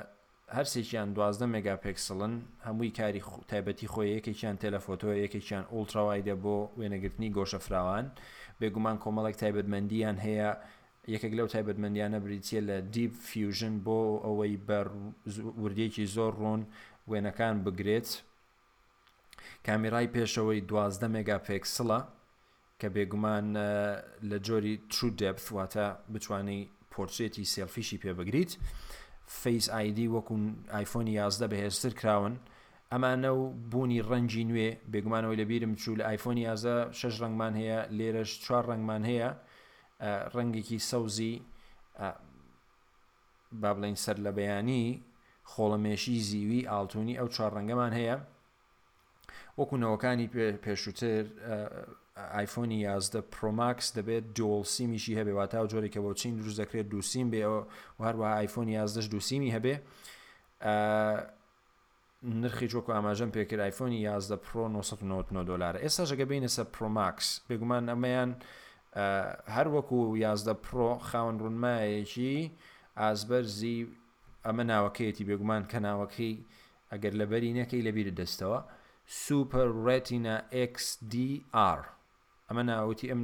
[0.57, 2.33] هەرسێکیان دوازدە مێگاپێکسڵن
[2.65, 8.05] هەمووی کاری تایبەتی خۆی یەکێکیان تەلەفۆتۆ یەکێکیان ئۆڵتراوایدە بۆ وێنەگرتنی گۆشە فراوان
[8.59, 10.49] بێگومان کۆمەڵێک تایبەتمەندیان هەیە
[11.13, 14.87] یەکێک لەو تایبەتمەندیانە بریتە لە دیپ فیوژن بۆ ئەوەی بەر
[15.63, 16.61] وردێکی زۆر ڕۆن
[17.11, 18.09] وێنەکان بگرێت
[19.67, 21.99] کامیرای پێشەوەی دوازدە مێگاپێکسڵە
[22.83, 23.47] کە بێگومان
[24.29, 26.61] لە جۆری ترو دەبت واتە بتانی
[26.93, 28.51] پۆرچێتی سێلفیشی پێبگریت
[29.41, 30.43] فیس آیدی وەکوون
[30.79, 32.35] آیفۆنی یازدە بەهێزتر کراون
[32.93, 37.79] ئەمانە و بوونی ڕەنجی نوێ بێگومانەوەی لە بیرم چوو لە آیفۆنی یازە شش ڕنگمان هەیە
[37.97, 39.29] لێرەش چوار ڕنگمان هەیە
[40.35, 41.35] ڕنگێکی سەوزی
[43.61, 44.85] با بڵین سەر لە بەیانی
[45.51, 48.15] خۆڵەمێشی زیوی ئالتونی ئەو چوار ڕەنگەمان هەیە
[49.57, 50.27] وەکو نەوەکانی
[50.65, 51.23] پێشووتر
[52.15, 57.41] ئایفۆنی یازدە پرۆماکس دەبێت دۆڵسیمیشی هەبێ واتە جۆرێکە بۆ چین دروست دەکرێت دووسیم بێ
[58.05, 59.73] هەروە ئایفۆن یازدەش دووسیمی هەبێ
[62.41, 68.31] نرخی جۆکو ئاماژەم پێکرد آیفۆنی یازدە پرۆ 990 دلار ئێستا ژەکە بینەسە پرۆماکس بێگومان ئەمەیان
[69.55, 72.35] هەر وەکو یازدە پرۆ خاون ڕونمایەکی
[73.01, 73.77] ئازبەرزی
[74.45, 76.35] ئەمە ناوەکەیەتی بێگومان کە ناوەکەی
[76.91, 78.59] ئەگەر لەبەری نەکەی لەبیرە دەستەوە
[79.23, 80.35] سوپەر ڕێتینە
[80.73, 81.81] XDR
[82.49, 83.21] ئەمە ناوتی ئەم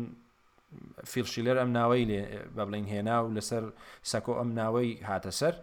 [1.12, 2.22] فیلشیلەر ئەم ناوەی لێ
[2.56, 3.64] بە بڵین هێنا و لەسەر
[4.12, 5.56] سەکۆ ئەم ناوەی هاتە سەر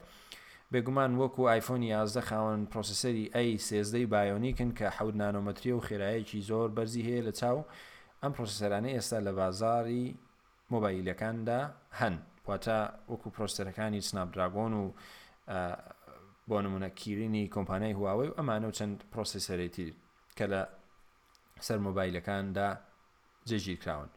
[0.73, 6.69] بێگومان وەکو آیفۆن یازدە خاون پرۆسسەری ئەی سێزدەی بایۆنیکن کە حەود نانۆمەتری و خێرایەکی زۆر
[6.77, 7.59] بەرزی هەیە لە چاو
[8.23, 10.05] ئەم پرۆسسەرانە ئێستا لە بازاری
[10.73, 11.61] مۆبایلەکاندا
[12.01, 12.15] هەن
[12.49, 12.79] واتە
[13.11, 14.85] وەکو پرۆستەرەکانی سنابدراگۆن و
[16.49, 19.89] بۆ نمونە کیرینی کۆمپانای هواوەی و ئەمانە و چەند پرۆسسەرێتی
[20.39, 20.63] کە لە
[21.67, 22.69] سەر مۆبایلەکاندا
[23.49, 24.09] جێگیر کراون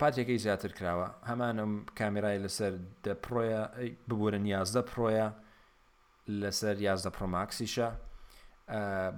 [0.00, 2.72] پاتێکی زیاتر کراوە هەمانم کامیرای لەسەر
[3.04, 3.62] دەپڕۆە
[4.08, 5.28] ببورن یازدە پرۆیە
[6.42, 7.88] لەسەر یازدە پرۆماکسیشە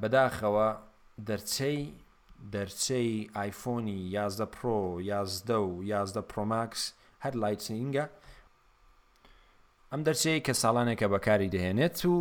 [0.03, 0.69] بەداخەوە
[1.29, 1.81] دەرچەی
[2.55, 3.11] دەرچەی
[3.43, 4.79] آیفۆنی یازدە پرۆ
[5.13, 6.83] یازدە و یازدە پرۆماکس
[7.25, 8.07] هەر لایتنگە
[9.93, 12.17] ئەم دەرچەی کە ساڵانێکە بەکاری دەهێنێت و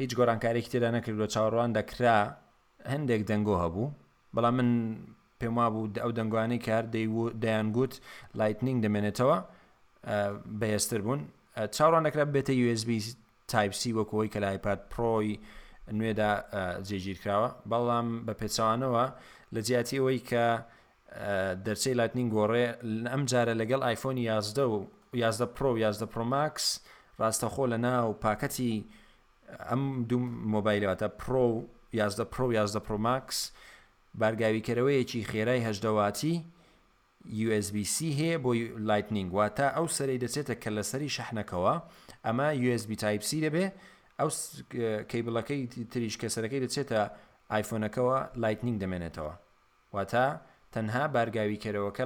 [0.00, 2.16] هیچ گۆرانانکارێکی تێدا نەکردوە چاوەڕوان دەکرا
[2.92, 3.86] هەندێک دەنگۆ هەبوو
[4.34, 4.70] بەڵام من
[5.40, 6.84] پێم وا بوو ئەو دەنگوانەی کار
[7.44, 7.94] دەیانگووت
[8.38, 9.38] لایتنینگ دەمێنێتەوە
[10.60, 11.20] بەێستر بوون
[11.76, 12.88] چاڕان نەکرا بێتە USB
[13.50, 15.32] تایپسی وەکەوەی کە لایپات پرۆی
[15.98, 16.32] نوێدا
[16.88, 19.06] جێگیرکراوە بەڵام بە پێچوانەوە
[19.54, 20.44] لە جیاتی ئەوەی کە
[21.66, 22.66] دەرچەی لاتنین گۆڕێ
[23.12, 24.76] ئەم جارە لەگەڵ آیفۆن یازدە و
[25.22, 26.66] یازدە پرۆ یازدە پرۆماکس
[27.20, 28.74] ڕاستەخۆ لە ناو پاکەتی
[29.68, 30.20] ئەم دوو
[30.54, 31.46] مۆبایلەوەتە پرۆ
[32.00, 33.38] یازدە پرۆ یازدە پرۆماکس
[34.18, 36.36] بارگاویکەرەوەیەکی خێرای هەژدەواتی
[37.48, 38.50] USBC هەیە بۆ
[38.88, 41.74] لایتنینگ واتە ئەو سەری دەچێتە کە لەسەری شەحنەکەەوە
[42.26, 43.64] ئەمە USB تایپسی دەبێ
[44.18, 44.28] ئەو
[45.10, 45.60] کەیبڵەکەی
[45.92, 46.98] تریش کەسەرەکەی دەچێتە
[47.56, 49.34] آیفۆنەکەەوە لایتنینگ دەمێنێتەوە
[49.94, 50.26] واتە
[50.74, 52.04] تەنها بارگاویکەرەوەکە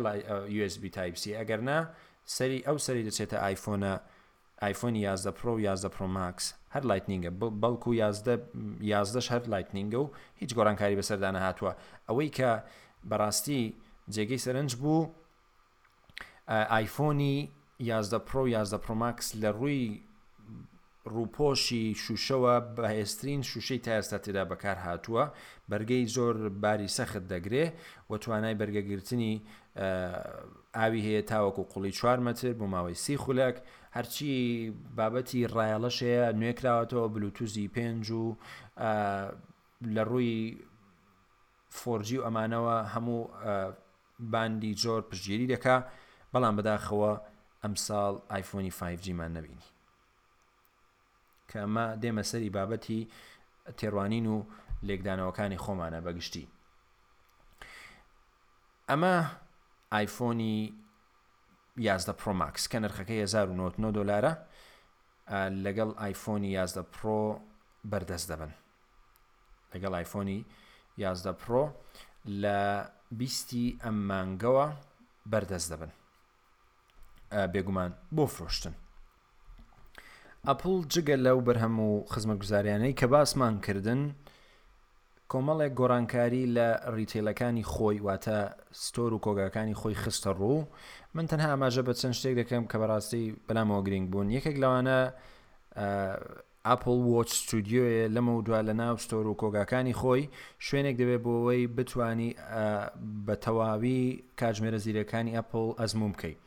[0.61, 1.79] USB تایپسی ئەگەر نا
[2.37, 3.95] سەری ئەو سەری دەچێتە آیفۆنە
[4.69, 7.31] آیفۆن 11 پرۆ 11 پرۆماکس هەر لایتنینگە
[7.63, 7.89] بەڵکو
[8.91, 10.09] یازدەش هەر لایتنینگە و
[10.41, 11.73] هیچ گۆرانکاری بەسەردانە هاتووە
[12.09, 12.51] ئەوەی کە
[13.11, 13.63] بەڕاستی
[14.15, 15.11] جێگەی سەرنج بوو
[16.79, 17.37] آیفۆنی
[17.91, 19.85] یازدە پرۆ یازدە پرۆماکس لە ڕووی
[21.15, 25.25] ڕووپۆشی شوشەوە بەهێسترین شوشەی تایستا تێدا بەکار هاتووە
[25.71, 27.67] بەرگەی زۆر باری سەخت دەگرێ
[28.11, 29.35] و توانای بەرگەگرتنی
[30.77, 33.57] ئاوی هەیە تاوەکو قوڵی چوار مەتر بۆ ماوەی سی خولەک
[33.97, 34.35] هەرچی
[34.97, 38.27] بابەتی ڕایەڵەشەیە نوێکراوەتەوە بلوتوزی پێنج و
[39.95, 40.35] لە ڕووی
[41.79, 43.23] فۆرجی و ئەمانەوە هەموو
[44.33, 45.77] باندی جۆر پشتگیری دەکا
[46.33, 47.13] بەڵام بەداخەوە
[47.63, 49.69] ئەمساڵ آیفۆنی 5Gمان نبینی
[51.49, 53.01] کە ئەمە دێمە سەری بابەتی
[53.79, 54.37] تێڕوانین و
[54.89, 56.47] لێکدانەوەکانی خۆمانە بەگشتی
[58.89, 59.15] ئەمە
[59.99, 60.61] آیفۆنی
[61.79, 64.37] یازدە پرۆماکس کە نرخەکە 1990 دلارە
[65.65, 67.41] لەگەڵ آیفۆنی یازدە پرۆ
[67.91, 68.53] بەردەست دەبن
[69.73, 70.45] لەگەڵ آیفۆنی
[70.99, 71.73] یازدە پرۆ
[72.43, 72.85] لە
[73.19, 74.67] بیستی ئەم مانگەوە
[75.33, 75.91] بەردەست دەبن
[77.53, 78.75] بێگومان بۆ فرۆشتن
[80.47, 84.03] ئەپل جگە لەو بەرهەم و خزمەتگوزاریانەی کە باسمان کردن
[85.33, 88.39] کۆمەڵێک گۆڕانکاری لە ریتیلەکانی خۆی واتە
[88.85, 90.65] ستۆر و کۆگاکانی خۆی خستە ڕوو
[91.15, 94.99] من تەنها ئاماژە بە چەند شتێک دەکەم کە بەڕاستی بەلامەوە گرنگ بوون یەکێک لەوانە
[96.69, 100.23] ئاپل وچ ستودیۆیە لەمە و دوا لە ناو ستۆر و کۆگاکانی خۆی
[100.67, 102.31] شوێنێک دەبێت بۆەوەی بتانی
[103.27, 104.03] بە تەواوی
[104.41, 106.39] کاتژمێرە زیرەکانی ئەپل ئەزموم بکەیت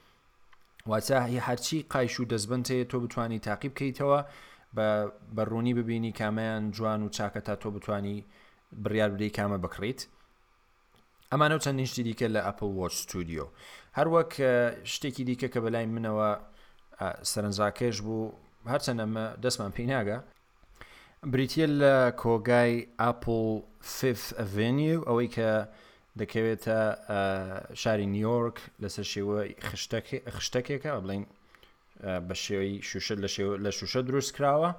[0.90, 4.20] واچهی هەرچی قایش و دەستبنت تۆ بتانی تاقیب بکەیتەوە
[4.76, 4.88] بە
[5.36, 8.18] بەڕوونی ببینی کامیان جوان و چاکە تا تۆ بتانی
[8.76, 10.00] بڕیار بدەی کامە بکڕیت
[11.32, 13.46] ئەمانە و چەندین شتی دیکە لە ئەپل وچ ستودیۆ
[13.98, 14.32] هەروەک
[14.94, 16.30] شتێکی دیکە کە بەلای منەوە
[17.32, 18.34] سەرنجاکێش بوو
[18.72, 20.18] هەرچەند ئەمە دەستمان پێیناگە
[21.32, 23.48] بریتە لە کۆگای ئاپل
[23.98, 24.24] فف
[24.56, 25.50] ڤێنیو ئەوەی کە
[26.20, 26.80] دەکەوێتە
[27.82, 29.40] شاری نیویۆرک لەسەر شێوە
[30.38, 31.24] خشتەکێکە بڵین
[32.28, 33.18] بە شێوەی شوشت
[33.66, 34.70] لە شوشە دروست کراوە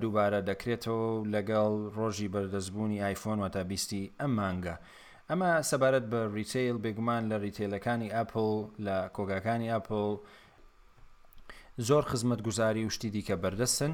[0.00, 4.76] دووبارە دەکرێتەوە لەگەڵ ڕۆژی بەردەستبوونی آیفۆن و تا بیستی ئەم مانگە.
[5.30, 8.52] ئەمە سەبارەت بە ریتیل بێگومان لە ریتیلەکانی ئەپل
[8.86, 10.10] لە کۆگاکانی ئەپل
[11.88, 13.92] زۆر خزمەت گوزاری وشتی دیکە بەردەستن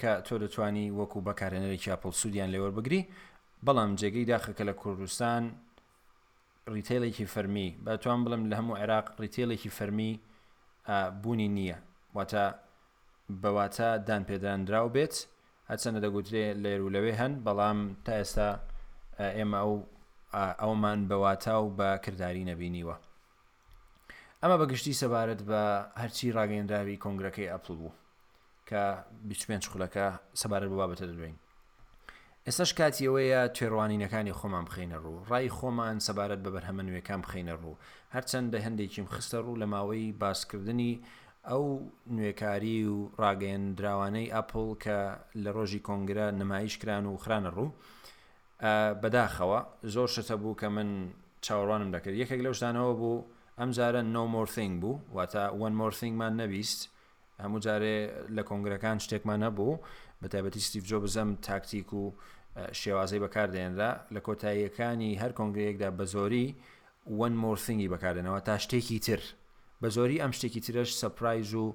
[0.00, 3.02] کە تۆ دەتوانی وەکو بەکارێنەرێکی ئاپل سوودیان لێوەربگری
[3.66, 5.42] بەڵام جێگەی داخەکە لە کوردستان
[6.74, 10.10] ریتیلێکی فەرمی بەتوان بڵم لە هەموو عێراق ریتیلێکی فەرمی
[11.22, 11.78] بوونی نییە
[12.16, 12.44] واتە
[13.42, 15.14] بەواتە دان پێدانرااو بێت
[15.70, 18.50] ئەچەنە دەگوترێ لێر و لەوێ هەن بەڵام تا ئێستا
[19.36, 19.74] ئێمە ئەو
[20.62, 22.96] ئەومان بەواتە و بە کردداری نەبینیوە
[24.42, 25.62] ئەمە بەگشتی سەبارەت بە
[26.02, 27.92] هەرچی ڕاگەندراوی کۆنگرەکەی ئەپل بوو
[28.68, 28.82] کە
[29.22, 30.06] 25 خولەکە
[30.40, 31.36] سەبارەت بە بابەتە دەبین
[32.46, 37.74] ئێستاش کاتی ئەوەیە توێڕوانینەکانی خۆمان بخینە ڕوو ڕای خۆمان سەبارەت بە بەرهەمە نوێکان بخینە ڕوو
[38.14, 40.92] هەرچەندە هەندێکیم خستە ڕوو لە ماوەی باسکردنی
[41.52, 41.64] ئەو
[42.16, 44.98] نوێکاری و ڕاگەیەنراوانەی ئەپل کە
[45.42, 47.74] لە ڕۆژی کۆنگرە نمایشکران و خرانە ڕوو
[49.02, 49.60] بەداخەوە
[49.94, 50.88] زۆر شتە بوو کە من
[51.44, 53.24] چاوەڕوانم دەکرد یەکێک لەو شتانەوە بوو
[53.58, 56.80] ئەم جارە نۆمۆرتنگ بوو واتە وەن مۆرتنگمان نەویست
[57.42, 57.96] هەموو جارێ
[58.36, 59.80] لە کۆنگرەکان شتێکمان نەبوو
[60.22, 62.02] بەتیبەتی ستیف جۆ بزەم تاکتیک و
[62.80, 66.46] شێوازەی بەکاردێنرا لە کۆتاییەکانی هەر کۆنگرەیەکدا بە زۆری
[67.18, 69.20] وەن مۆرتنگی بەکارێنەوە تا شتێکی تر
[69.82, 71.66] بە زۆری ئەم شتێکی ترش سەپرایز و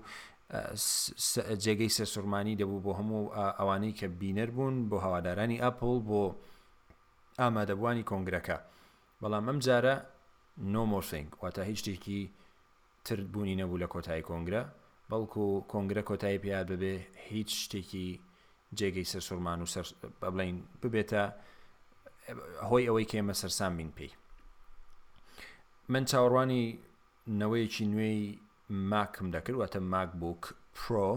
[1.63, 6.23] جێگەی سەرسوورمانی دەبوو بۆ هەموو ئەوانەی کە بینەر بوون بۆ هەوادارانی ئەپل بۆ
[7.41, 8.57] ئامادەبوانی کۆنگرەکە
[9.21, 9.95] بەڵام ئەم جارە
[10.73, 12.19] نۆمۆسنگ واتە هیچ شتێکی
[13.05, 14.63] تربوونی نەبوو لە کۆتایی کۆنگرە
[15.09, 16.95] بەڵکو کۆنگرە کۆتایی پیاد ببێ
[17.29, 18.07] هیچ شتێکی
[18.79, 19.65] جێگەی سەرسوورمان و
[20.33, 21.21] بڵین ببێتە
[22.69, 24.11] هۆی ئەوەی کێمە سەرسام بین پێی
[25.93, 26.63] من چاوەڕوانی
[27.37, 28.21] نەوەیەکی نوێی
[28.91, 30.41] ماکم دەکردواتە ماکبوک
[30.77, 31.09] پرۆ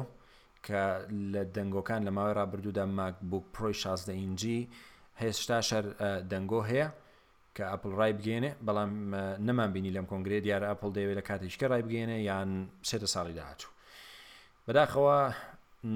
[0.67, 0.85] کە
[1.33, 4.69] لە دەنگۆکان لە ماوەی رابرردوودا ماکبوک پرۆی 16 ئینجی
[5.21, 5.85] هێشتا شەر
[6.31, 6.87] دەنگۆ هەیە
[7.57, 8.91] کە ئەپل ڕای بگێنێ بەڵام
[9.47, 12.51] نەمان بینی لەم کۆنگرێ دیارە ئەپل دەوێت لە کاتێککە ڕای بگێنێ یان
[12.89, 13.73] سێتە ساڵی داهاچوو
[14.67, 15.19] بەداخەوە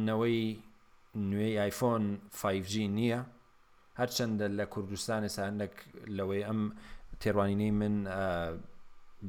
[0.09, 0.43] نەوەی
[1.31, 2.05] نوێی آیفۆن
[2.41, 3.21] 5G نییە
[4.01, 5.75] هەرچەندە لە کوردستانی ساندەك
[6.19, 6.61] لەوەی ئەم
[7.23, 7.95] تێڕوانینەی من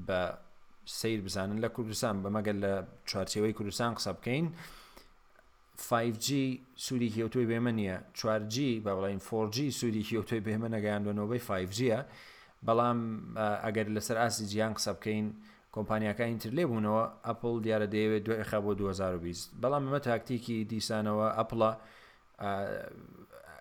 [0.08, 0.22] بە
[0.88, 2.74] سیر بزانن لە کوردستان بەمەگەل لە
[3.10, 4.46] چوارچەوەی کوردستان قسە بکەین
[5.90, 6.28] 5G
[6.86, 12.00] سوودی هیوتۆی بێمە نیە 4G بە بڵین 4G سوودی هیوتۆی بێمە نەگەیاندونەوەی 5Gە
[12.68, 12.98] بەڵام
[13.66, 15.28] ئەگەر لەسەر ئاسی جیان قسە بکەین
[15.76, 21.72] کۆمپانیەکانی تر لێبوونەوە ئەپل دیارە دەیەوێت دو ئەخا بۆ 2020 بەڵام ئەمە تاکتیکی دیسانەوە ئەپڵە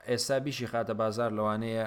[0.09, 1.87] ئێستا بیشی خاتە بازار لەوانەیە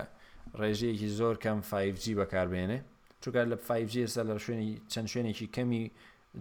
[0.59, 2.79] ڕێژەیەکی زۆر کەم 5G بەکاربێنێ
[3.21, 5.85] چووکار لە 5G سا لە شوێنی چەند شوێنێکی کەمی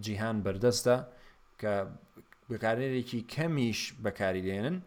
[0.05, 0.97] جیهان بەردەستە
[1.61, 1.73] کە
[2.51, 4.79] بەکارێکی کەمیش بەکاری لێنن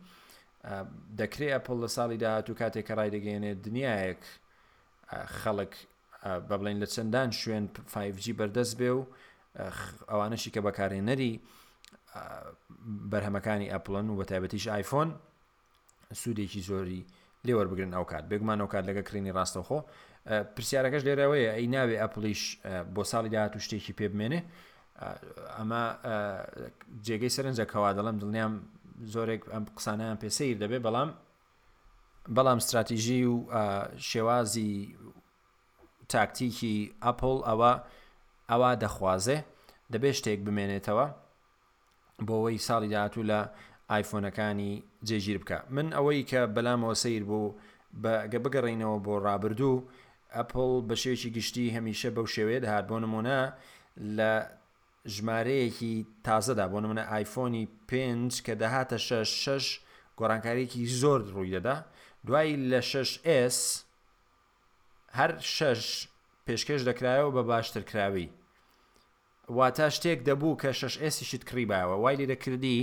[1.19, 4.21] دەکرێت ئەپل لە ساڵی داهاتوو کاتێک کە ڕای دەگەێنێت دنیایەک
[5.41, 5.73] خەڵک
[6.47, 9.01] بە بڵین لە چەندان شوێن 5G بەردەست بێ و
[10.11, 11.33] ئەوانەشی کە بەکارێنەری
[13.11, 15.09] بەرهەمەکانی ئەپلن و بە تایبەتیش آیفۆن
[16.21, 17.03] سوودێکی زۆری
[17.47, 19.79] لێ وەربگرن ئەو کات بێگومان ئەو کات لەگە کرینی ڕاستەخۆ
[20.55, 22.41] پرسیارەکەش لێرەوەیە ئەی ناوێ ئەپلیش
[22.93, 24.39] بۆ ساڵی داهات و شتێکی پێ بمێنێ
[25.57, 25.83] ئەمە
[27.05, 28.53] جێگەی سەرنجە کەوا دەڵم دڵنیام
[29.13, 31.09] زۆرێک ئەم قسانیان پێسەیر دەبێ بەڵام
[32.35, 33.37] بەڵام استراتیژی و
[34.11, 34.73] شێوازی
[36.13, 36.75] تاکتیکی
[37.05, 37.71] ئەپل ئەوە
[38.51, 39.37] ئەوە دەخوازێ
[39.93, 41.07] دەبێت شتێک بمێنێتەوە
[42.27, 43.39] بۆەوەی ساڵی داهاتوو لە
[43.93, 44.73] ئایفۆنەکانی
[45.07, 47.55] جێگیر بکە من ئەوەی کە بەلامەوە سیر بوو
[48.03, 49.83] بەگە بگەڕینەوە بۆ ڕابردوو
[50.35, 53.39] ئەپل بەشێکی گشتی هەمیشە بەو شێوێت هاات بۆ نمونە
[54.17, 54.31] لە
[55.15, 55.93] ژمارەیەکی
[56.25, 59.65] تازەدا بۆ نمونە ئایفۆنی پێنج کە دەهاتە شش شش
[60.19, 61.75] گۆڕانکاریەکی زۆر ڕووی دەدا
[62.27, 63.57] دوایی لە 6S
[65.17, 65.83] هەر شش
[66.45, 68.27] پێشکەش دەکرایەوە بە باشترکراوی
[69.57, 72.81] واتە شتێک دەبوو کە 6S شت کڕیباوە وای لێ دەکردی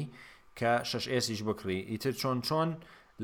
[0.58, 2.68] کە 6ئسیش بکڕی ئیتر چۆن چۆن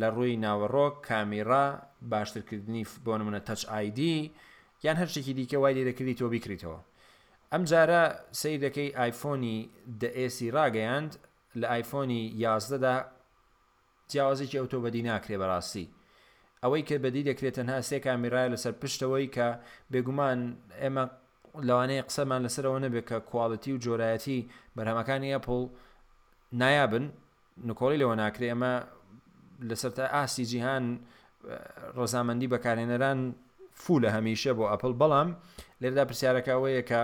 [0.00, 1.64] لە ڕووی ناوەڕۆک کامیرا
[2.12, 4.14] باشترکردنی بۆ نمونە تەچ آیدی
[4.84, 6.78] یان هەرشتێکی دیکە وای لێرەکردی تۆ بیکریتەوە
[7.52, 8.02] ئەم جارە
[8.40, 9.56] سیر دەکەی آیفۆنی
[10.02, 11.10] دئسی ڕاگەیاند
[11.60, 12.94] لە آیفۆنی یازدەدا
[14.10, 15.86] جیاوازێکی ئەوتۆ بەدی ناکرێ بەڕاستی
[16.62, 19.48] ئەوەی کە بەدی دەکرێت تەنها سێ کامیرای لەسەر پشتەوەی کە
[19.92, 20.40] بێگومان
[20.82, 21.04] ئێمە
[21.68, 24.40] لەوانەیە قسەمان لەسەرەوە نەبێت کە کوواڵەتی و جۆرایەتی
[24.76, 25.62] بەرهەمەکانی ئەپل
[26.60, 27.06] نایابن
[27.68, 28.74] نکۆڵی لەوە ناکرێ ئەمە
[29.68, 30.84] لەسەر تا ئاسی جیهان
[31.98, 33.18] ڕزامەندی بەکارێنەران
[33.82, 35.28] فو لە هەمیشە بۆ ئەپل بەڵام
[35.80, 37.00] لێردا پرسیارەکەەوەیە کە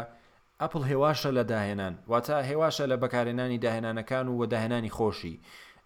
[0.61, 5.35] ئەپل هێواشە لە داهێنان واتە هێواشە لە بەکارێنانی داهێنانەکان و وەداهێنانی خۆشی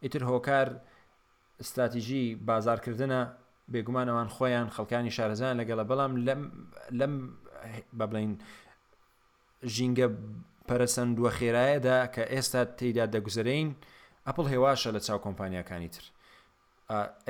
[0.02, 0.68] ئیتر هۆکار
[1.62, 3.20] استراتیژی بازارکردنە
[3.72, 6.12] بێگومانەوان خۆیان خەڵکانی شارەزان لەگەڵە بەڵام
[6.98, 7.14] لەم
[7.98, 8.32] بەبڵین
[9.74, 10.08] ژینگە
[10.68, 13.70] پەرسەندووە خێرایەدا کە ئێستا تێدا دەگوزەرین
[14.28, 16.04] ئەپل هێواشە لە چاو کۆمپانیەکانی تر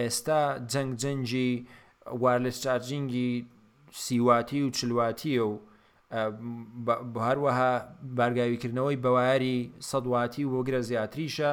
[0.02, 0.40] ئێستا
[0.72, 1.50] جەنگ جەنجی
[2.22, 3.30] وارلس چارجینگی
[4.04, 5.60] سیواتی و چلواتیە و
[7.28, 7.70] هەروەها
[8.18, 9.56] بارگاویکردنەوەی بەواری
[9.90, 11.50] سەدواتی و وەگرە زیاتریشە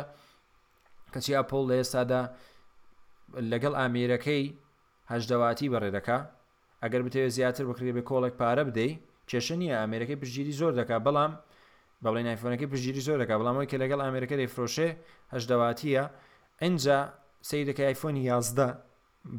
[1.14, 2.22] کەچی ئەپۆل لە ئێستادا
[3.52, 4.46] لەگەڵ ئامێرەکەی
[5.14, 6.18] هەشدەواتی بەڕێدەکە
[6.84, 9.00] ئەگەر بتەوێت زیاتر بکرێت بە کۆڵێک پارە بدەیت
[9.30, 11.34] کێشە نیە ئامێرەکەی پرگیری زۆر دەکا بەڵام
[12.04, 14.90] بەڵێ نایفۆنەکەی پژگیری زۆرەکە بەڵامەوەی کە لەگەڵ ئامریکا لە فرۆشێ
[15.34, 16.04] هەشدەواتیە
[16.62, 17.00] ئەجا
[17.50, 18.68] سی دەکە آیفۆن یازدە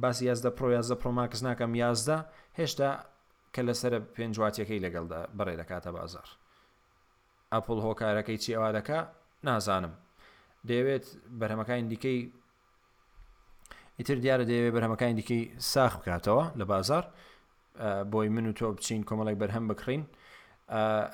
[0.02, 2.16] باسی یازدە پرۆ یازدە پرۆماکس ناکەم یازدە
[2.58, 2.88] هێشتا
[3.54, 6.28] کە لەسرە پێنجاتیەکەی لەگەڵدا بڕێ دەکاتە بازار
[7.52, 8.98] ئەپل هۆکارەکەی چی ئەوە دەکە
[9.44, 9.94] نازانم
[10.68, 11.06] دەیەوێت
[11.40, 12.18] بەرهەمەکانی دیکەی
[13.98, 17.04] ئیتر دیارە دەیەوێت بەرهەمەکانی دیکەی ساخ بکاتەوە لە بازار
[18.12, 20.02] بۆی من و تۆ بچین کۆمەڵێک بەرهەم بکڕین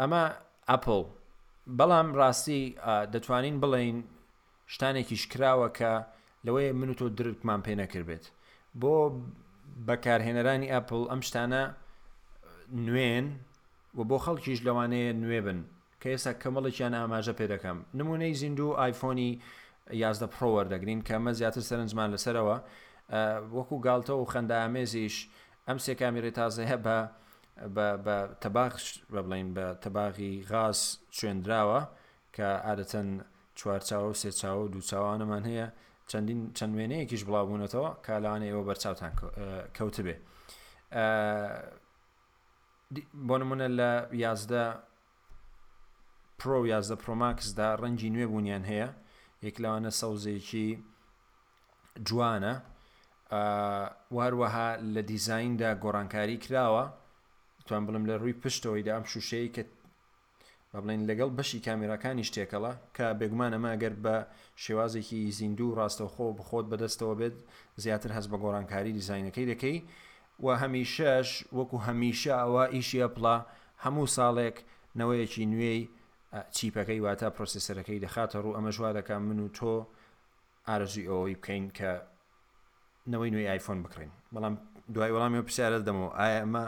[0.01, 0.25] ئەمە
[0.71, 1.03] ئەپل
[1.77, 2.63] بەڵام ڕاستی
[3.13, 3.97] دەتوانین بڵین
[4.73, 5.93] شتانێکی شکراوە کە
[6.47, 8.25] لەوەی من و تۆ درکمان پێ نەکردێت
[8.81, 8.97] بۆ
[9.89, 11.63] بەکارهێنەرانی ئەپل ئەم شتانە
[12.87, 13.27] نوێن
[13.97, 15.61] و بۆ خەڵکیش لەوانەیە نوێ بن
[16.01, 19.31] کە ئێستا کەمەڵێکیان ئاماژە پێ دەکەم نمونەی زیندوو آیفۆنی
[20.03, 22.57] یازدە پرۆوەردەگرین کەمە زیاتر سەرنجمان لەسەرەوە
[23.57, 25.17] وەکو گالتە و خەندامێزیش
[25.69, 26.99] ئەم سێ کامیرێ تازە هەبە
[27.59, 30.79] بە تەباخش بە بڵین بە تەباغی غاز
[31.19, 31.81] شوێنراوە
[32.37, 33.09] کە عادەتەن
[33.59, 35.67] چوارچاوە و سێچاوە و دووچوانەمان هەیە
[36.11, 39.13] چەندین چەند وێنەیەکیش بڵاوبوونەتەوە کالانەی ئەوە بەرچاوتان
[39.77, 40.17] کەوتبێ
[43.27, 43.91] بۆ نمونە لە
[44.25, 44.65] یازدە
[46.41, 48.89] پرۆ یازدە پرۆماکسدا ڕەنی نوێ بوونیان هەیە
[49.47, 50.69] یەک لەوانە سەوزێکی
[52.09, 52.55] جوانە
[54.17, 56.85] واروەها لە دیزایندا گۆڕانکاری کراوە
[57.69, 59.63] توان بڵم لە ڕووی پشتەوەیدا ئەم شوشەیە کە
[60.73, 64.17] بە بڵین لەگەڵ بەشی کامیراکانی شتێکەڵە کە بێگومانە ماگەر بە
[64.65, 67.37] شێوازێکی زیندوو ڕاستەوخۆ بخۆت بەدەستەوە بێت
[67.83, 69.77] زیاتر هەست بە گۆڕانکاری دیزینەکەی دەکەی
[70.45, 71.29] و هەمیشەش
[71.59, 73.37] وەکو هەمیشە ئەوە ئیشی ئەپڵا
[73.85, 74.57] هەموو ساڵێک
[75.01, 75.81] نەوەیەکی نوێی
[76.57, 79.73] چیپەکەی واتە پرۆسیسەرەکەی دەخاتە ڕوو ئەمە ژوا دەکە من و تۆ
[80.69, 81.91] ئارزوی ئەوەی بکەین کە
[83.13, 84.55] نەوەی نوێی آیفۆن بکڕین بەڵام
[84.95, 86.65] دوای وەڵامی پرسیارت دەمەوە ئایا ئەمە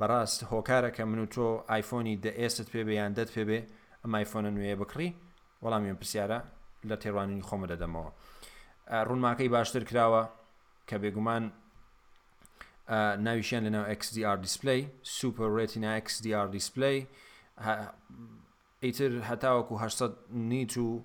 [0.00, 1.44] بەڕاست هۆکارەکە من و تۆ
[1.76, 3.58] آیفۆنی دە ئێست پێ بێ یان دەت پێ بێ
[4.02, 5.10] ئەم آیفۆنە نوێ بکڕی
[5.62, 6.38] وەڵامیان پرسیارە
[6.90, 8.10] لە تێڕوانینی خۆمە دەدەمەوە
[9.08, 10.22] ڕوونماکەی باشتر کراوە
[10.88, 11.44] کە بێگومان
[13.26, 14.80] ناویشیان لەناو XDR دیسپلی
[15.18, 16.96] سوپر ڕێتینا XDR دیسپلی
[18.84, 21.02] ئیتر هەتاوەکو 800 نیت و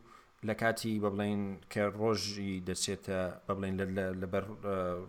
[0.48, 3.76] لە کاتی بە بڵین کە ڕۆژی دەچێتە بە بڵین
[4.22, 4.44] لەبەر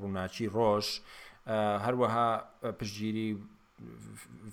[0.01, 0.87] ڕووناچی ڕۆژ
[1.85, 2.29] هەروەها
[2.79, 3.29] پشتگیری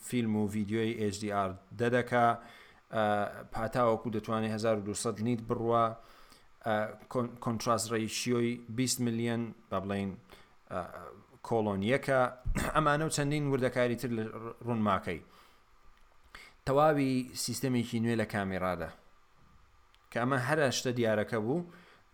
[0.03, 2.25] فیلم و ویددیۆی HDR دەدەکا
[3.55, 5.85] پاتاوەکو دەتوانێت 1200 نیت بڕوە
[7.43, 10.11] کۆنتراس ڕیشیۆی 20 میلیۆن با بڵین
[11.47, 12.21] کۆلۆنیەکە
[12.75, 14.09] ئەمانە و چەندین وردەکاری تر
[14.67, 15.19] ڕوونماکەی
[16.65, 17.11] تەواوی
[17.43, 18.89] سیستەمێکی نوێ لە کامیرادا
[20.11, 21.65] کە ئەمە هەرشتە دیارەکە بوو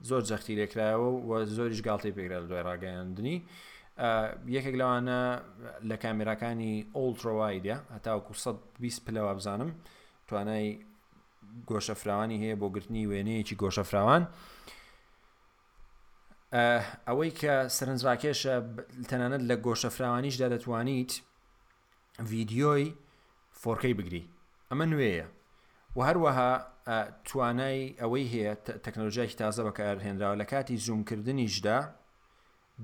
[0.10, 3.38] زۆر جەختی لێکرایەوە و زۆریش گاڵتی پێگرا دوای ڕاگەیاندنی
[4.56, 5.21] یەکێک لەوانە
[5.89, 9.71] لە کامێراکانی ئۆلترۆوایدە هەتاوکو 120 پلەوە بزانم
[10.27, 10.65] توانای
[11.69, 14.23] گۆشەفراوانی هەیە بۆ گرتنی وێنەیەکی گۆشەفراوان
[17.08, 18.56] ئەوەی کە سەرنجڕاکێشە
[19.10, 21.12] تەنانەت لە گۆشەفراوانیشدا دەتوانیت
[22.29, 22.86] ڤیددیۆی
[23.62, 24.23] فۆرکەی بگری
[24.69, 25.25] ئەمە نوێیە
[25.95, 26.49] و هەروەها
[27.29, 28.53] توانای ئەوەی هەیە
[28.86, 31.79] تەکنۆلژیاکی تازە بەکارهێنراوە لە کاتی زوومکردنیشدا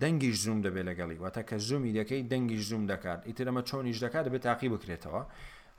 [0.04, 4.24] دەنگیش زوم دەبێت لەگەڵی واتە کە زومی دەکەی دەنگیش زوم دەکات ئیتر ئەمە چۆنیش دەکات
[4.28, 5.22] دەبێت تاقی بکرێتەوە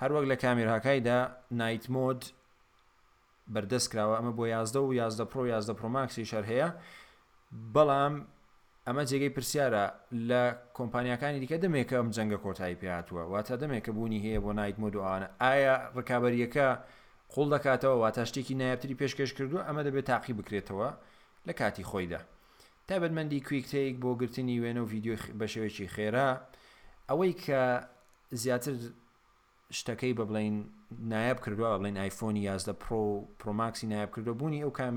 [0.02, 1.18] هەروەک لە کامیرهاکایدا
[1.60, 2.22] نایت مۆد
[3.54, 6.68] بەردەست کراوە ئەمە بۆ یازدە و یازدە پرۆ یازدە پرۆماکسی شەر هەیە
[7.74, 8.14] بەڵام
[8.86, 9.84] ئەمە جێگەی پرسیارە
[10.28, 10.42] لە
[10.78, 15.76] کۆمپانیەکانی دیکە دەمێکە ئەم جەنگە کۆتایی پێهاتووە واتە دەمێکە بوونی هەیە بۆ نایت مۆدوانە ئایا
[15.98, 16.68] ڕکابەریەکە
[17.32, 20.88] قوڵ دەکاتەوە واتە شتێکی نایابتری پێشکەش کردو ئەمە دەبێت تاقی بکرێتەوە
[21.48, 22.20] لە کاتی خۆیدا.
[22.90, 26.30] تابەتمەندی کویکتەیەک بۆ گرتنی وێنە و یددیو بە شێوێکی خێرا
[27.10, 27.60] ئەوەی کە
[28.42, 28.74] زیاتر
[29.78, 30.56] شتەکەی بە بڵین
[31.12, 33.02] نایب کردووە بڵین آیفۆنی یازدە پرۆ
[33.40, 34.96] پرۆماکسی نایب کردو بوونی ئەو کام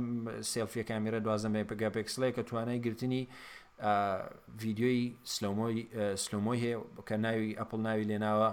[0.51, 3.23] سلفیە کامیرە دوازەمە پگپێکسلی کە توانای گرتنی
[4.61, 4.99] ڤیددیۆی
[6.23, 6.77] سلۆمۆی هەیە
[7.07, 8.49] کە ناوی ئەپل ناوی لێناوە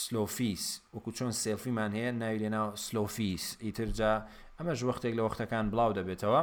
[0.00, 4.12] سلۆفیس وەکو چۆن سێلفیمان هەیە ناوی لێناو سلۆفیس ئیترجا
[4.58, 6.42] ئەمە ژوەختێک لە وەختەکان بڵاو دەبێتەوە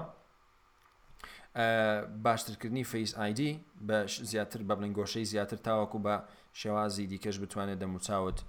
[2.23, 6.15] باشترکردنی فیس آیدی بە زیاتر بە بڵنگۆشەی زیاتر تاوەکو بە
[6.59, 8.39] شێوازی دیکەش بتوانێت دەموچاوت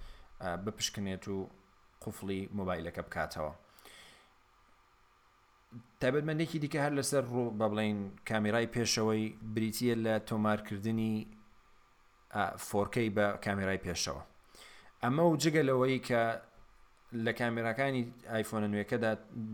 [0.64, 1.48] بپشکنێت و
[2.02, 3.52] قفلی مۆبایلەکە بکاتەوە.
[6.00, 7.98] تایبەتمەندێکی دیکە هەر لەسەر ڕوو بە بڵین
[8.28, 9.24] کامیرای پێشەوەی
[9.54, 11.26] بریتە لە تۆمارکردنی
[12.68, 14.22] فۆرکەی بە کامیرای پێشەوە.
[15.02, 16.22] ئەمە و جگەلەوەی کە
[17.26, 18.02] لە کامێراکانی
[18.32, 19.12] ئایفۆنە نوێکەدا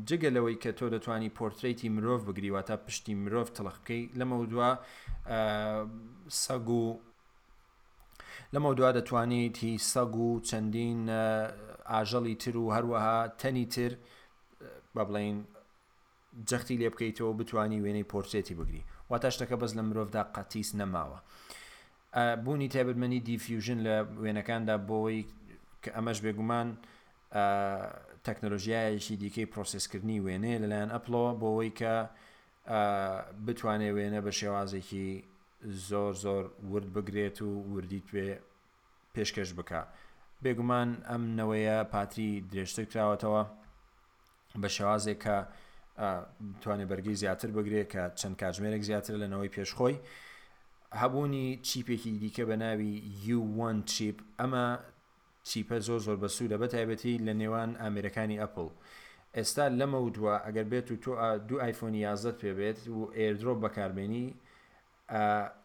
[0.09, 4.70] جگەلەوەی کە تۆ دەتوانی پۆرتریتی مرۆڤ بگریواتە پشتی مرۆڤ تەڵق بکەی لەمە دووە
[6.44, 6.84] سەگ و
[8.55, 11.01] لەمە دووە دەتوانیت هی سەگ و چەندین
[11.92, 13.92] ئاژەڵی تر و هەروەها تەنی تر
[14.94, 15.38] بە بڵین
[16.48, 21.18] جەختی لێ بکەیتەوە بتانی وێنەی پۆرسێتی بگری واتە شتەکە بەس لە مرۆڤدا قەتیس نەماوە
[22.44, 25.22] بوونی تایبەتمەنی دیفیوژن لە وێنەکاندا بۆەوەی
[25.82, 26.68] کە ئەمەش بێگومان
[27.32, 31.94] تەکنۆلژیایشی دیکەی پرۆسسکردنی وێنێ لەلایەن ئەپلۆ بۆەوەی کە
[33.46, 35.08] بتوانێت وێنە بە شێوازێکی
[35.88, 38.26] زۆر زۆر ورد بگرێت و وردیت پێ
[39.14, 39.82] پێشکەش بکە
[40.42, 43.42] بێگومان ئەم نەوەیە پاتری درێژتر کراوەتەوە
[44.62, 45.36] بە شێوازێک کە
[46.62, 49.96] توانێت بەرگی زیاتر بگرێت کە چەند کاتژمێرێک زیاتر لەنەوەی پێشخۆی
[51.00, 52.92] هەبوونی چیپێکی دیکە بە ناوی
[53.40, 54.66] U1 چیپ ئەمە
[55.45, 58.68] چیپە زۆر زۆر بەسوودە بە تایبەتی لە نێوان ئامرەکانی ئەپل.
[59.36, 61.12] ئێستا لەمە وتوە ئەگەر بێت و تۆ
[61.49, 64.26] دوو ئایفۆن یازت پێبێت و ئێردرۆپ بەکاربێنی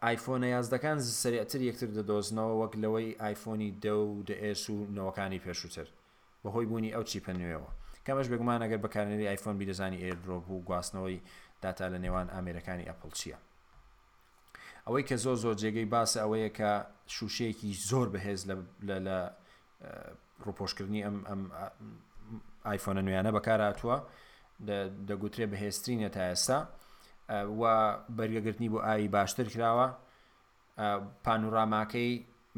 [0.06, 5.88] ئایفۆنە یازدەکان سرەتر یەکتر دەدۆزنەوە وەک لەوەی ئایفۆنی دە و دەئس و نەوەکانی پێشووتر
[6.44, 7.70] بەهۆی بوونی ئەو چیپە نوێەوە
[8.08, 11.20] کەمەش بگومان ئەگەر بەکارێنی ئایفۆن بیدەزانی ئێردرۆپ و گواستنەوەی
[11.62, 13.38] داتا لە نێوان ئامرەکانی ئەپل چییە
[14.88, 16.70] ئەوەی کە زۆر زۆر جێگەی باسە ئەوەیە کە
[17.16, 18.42] شوشەیەکی زۆر بەهێز
[18.90, 18.96] لە
[20.46, 21.42] ڕوپۆشکردنی ئەم ئەم
[22.74, 23.98] آیفۆنە نوێنە بەکاراتوە
[25.10, 26.60] دەگوترێ بەهێسترینە تا ئێستا
[27.60, 27.64] و
[28.18, 29.88] بەرگەگرتنی بۆ ئاوی باشتر کراوە
[31.26, 32.12] پانوڕاماکەی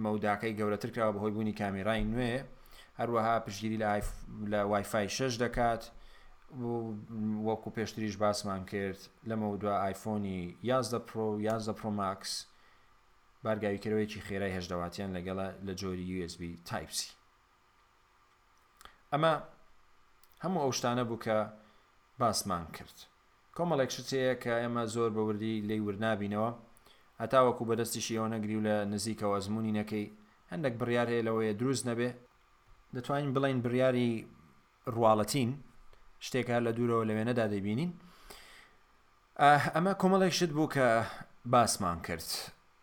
[0.06, 2.34] مەوداکەی گەورەتر کراوە بەهۆی بوونی کامیرای نوێ
[3.00, 3.78] هەروەها پشگیری
[4.52, 5.84] لە وایفای شش دەکات
[7.48, 9.00] وەکو پێشتریش باسمان کرد
[9.30, 10.40] لەمە دووە آیفۆنی
[10.72, 12.32] یازدە پرۆ یازدە پرۆماکس
[13.44, 17.12] بارگاویکەرەوەیکی خێرای هەشدەواتیان لەگەڵە لە جۆری USB تایپسی
[19.14, 19.34] ئەمە
[20.44, 21.38] هەموو ئەو شتانە بوو کە
[22.20, 22.98] باسمان کرد
[23.58, 26.52] کۆمەڵێک شتەیە کە ئێمە زۆر بەوردی لی ورنابینەوە
[27.22, 30.08] هەتاوەکو بەدەستیشی ئەو نەگری و لە نزیکەوە زمموی نەکەی
[30.52, 32.10] هەندێک بڕیار هەیە لەوەیە دروست نەبێ
[32.96, 34.10] دەتوانین بڵین بریاری
[34.96, 35.50] ڕواڵەتین
[36.26, 37.92] شتێکە لە دوورەوە لە وێنەدا دەبینین
[39.76, 40.88] ئەمە کۆمەڵێک شت بوو کە
[41.54, 42.30] باسمان کرد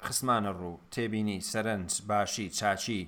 [0.06, 3.00] خسمانە ڕوو تێبینی سەرنج باشی چاچی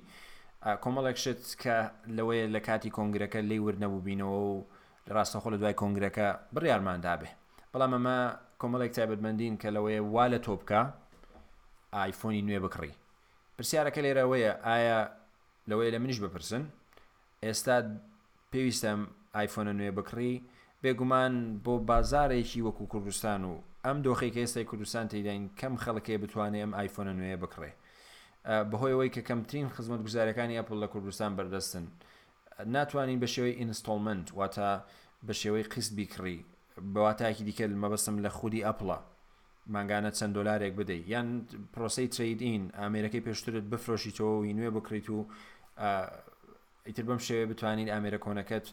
[0.85, 1.77] کۆمەڵێک شت کە
[2.19, 4.67] لەوەی لە کاتی کۆنگرەکە لی ورنەبوو بینەوە و
[5.15, 7.31] ڕاستەخۆ لە دوای کۆنگرەکە بڕیارماندابێ
[7.73, 8.19] بەڵام ئەمە
[8.61, 10.81] کۆمەڵێک تایبەتمەندین کە لەوەیە وا لە تۆ بکە
[11.99, 12.93] ئایفۆنی نوێ بکڕی
[13.57, 15.01] پرسیارەکە لێرەوەیە ئایا
[15.69, 16.65] لەوەی لە منیش بپرسن
[17.45, 17.77] ئێستا
[18.53, 19.01] پێویستم
[19.37, 20.35] ئایفۆنە نوێ بکڕی
[20.83, 23.53] بێگومان بۆ بازارێکی وەکو کوردستان و
[23.85, 27.73] ئەم دۆخێک ئێستا کوردستان تێداین کەم خەڵکێ بتوانێت ئەم ئایفۆنە نوێ بکڕێ
[28.47, 31.85] بەهۆیەوەی کە کەمترین خزمەت گوزارەکانی ئەپل لە کوردستان بەردەستن
[32.75, 34.71] ناتوانین بە شێوەی ئینستۆلمنت واتە
[35.27, 36.39] بە شێوەی قیست بیکڕی
[36.95, 38.99] بەواتاکی دیکە مەبەسم لە خودی ئەپڵە
[39.75, 41.29] ماگانە چەند دلارێک بدەیت یان
[41.75, 45.19] پرۆسی تریدین ئامێرەکەی پێشترت بفرۆشیتەوەی نوێ بکریت و
[46.87, 48.67] ئیتر بەم شێوێ بتوانین ئامێرە کۆنەکەت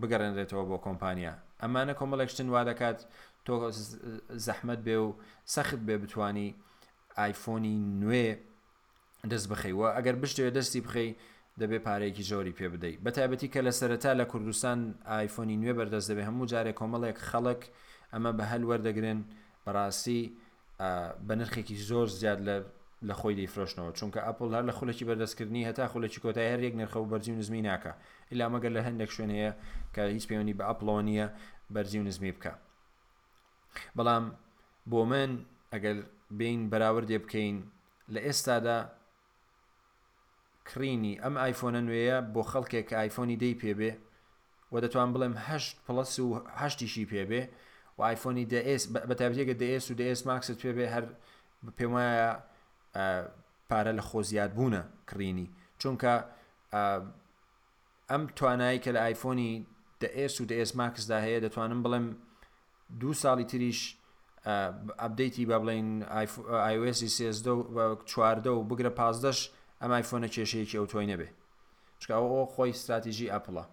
[0.00, 2.98] بگەڕێنرێتەوە بۆ کۆمپانیا ئەمانە کۆمەڵێکشتن وا دەکات
[3.46, 3.52] تۆ
[4.46, 5.08] زەحمت بێ و
[5.54, 6.48] سەخت بێ بتانی
[7.20, 8.28] ئایفۆنی نوێ
[9.32, 11.10] دەست بخەیوە ئەگەر بشتێ دەستی بخەی
[11.60, 14.78] دەبێ پارەیەکی زۆری پێ بدەیت بە تایبەتی کە لە سەرەتا لە کوردستان
[15.10, 17.62] ئایفۆنی نوێ بەردەست دەبێ هەموو جارێک کۆمەڵێک خەڵک
[18.12, 19.20] ئەمە بە هەل وەردەگرن
[19.64, 20.22] بەڕاستی
[21.26, 22.56] بە نرخێکی زۆر زیاد لە
[23.08, 26.96] لە خۆی دەیفرۆشنەوە چونکە ئەپل هەر لە خولێکی بەردەستکردنی هەتا خولێکی کۆتای هەر یەک نرخە
[27.00, 27.92] و بەرزی و نزمی ناکە
[28.32, 29.52] ئلا مەگەر لە هەندێک شوێن هەیە
[29.94, 31.26] کە هیچ پەیوەنی بە ئەپلۆ نیە
[31.74, 32.54] بەرزی و نزمی بکە
[33.96, 34.24] بەڵام
[34.90, 35.30] بۆ من
[35.72, 35.96] ئەگەر
[36.38, 37.56] بین بەراورد دێ بکەین
[38.14, 38.78] لە ئێستادا
[40.72, 43.90] کڕینی ئەم ئایفۆنە نوێیە بۆ خەڵکێک ئایفۆنی دەی پێبێ
[44.72, 46.28] و دەتوان بڵێم هەشت پلس و
[46.60, 47.42] هەشتیشی پێبێ
[47.96, 51.04] و آیفۆنی دس بەتابێکە دس و دس ماکست پێبێ هەر
[51.76, 52.28] پێم وایە
[53.68, 55.46] پارە لە خۆزیات بوونە کڕینی
[55.80, 56.14] چونکە
[58.10, 59.52] ئەم توانایی کە لە آیفۆنی
[60.02, 62.06] دS و دS ماکسدا هەیە دەتوانم بڵێم
[63.00, 63.80] دوو ساڵی تریش
[65.02, 65.88] ئەبدەیتی با بڵین
[66.74, 67.76] iOSی سێزدە و
[68.10, 69.38] چواردە و بگرە پازدەش
[69.86, 71.28] ئەمای فۆنە کێشەیەکی ئەو تۆی نەبێ
[72.00, 73.64] چکاوە ئەو خۆی استراتیژی ئەپڵە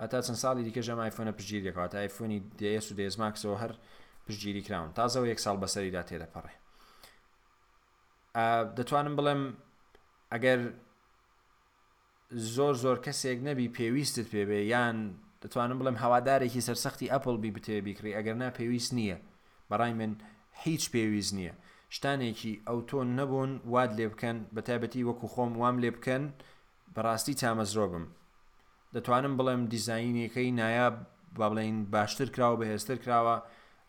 [0.00, 3.72] ئەتا چەند ساڵی دیکە ژەمای فۆنە پژگیری دەکات ئایفۆنی دس و دێزماکسەوە هەر
[4.26, 6.52] پژگیری کراون تازەەوە یەک ساڵ بەسەریدا تێدەپەڕێ
[8.76, 9.42] دەتوانم بڵێم
[10.32, 10.60] ئەگەر
[12.56, 14.96] زۆر زۆر کەسێک نەبی پێویستت پێبێ یان
[15.42, 19.18] دەتوانم بڵێم هەوادارێکی سەرسەختی ئەپل بی بتێ بیکری ئەگەر نا پێویست نییە
[19.70, 20.12] بەڕای من
[20.64, 21.54] هیچ پێویست نییە
[21.94, 26.22] شتانێکی ئەو تۆن نەبوون واد لێ بکەن بە تایبەتی وەکو خۆم وام لێ بکەن
[26.94, 28.06] بەڕاستی چامەزرۆ بم
[28.94, 30.96] دەتوانم بڵێم دیزینەکەی نایاب
[31.38, 33.36] با بڵین باشتر کراوە بەهێزتر کراوە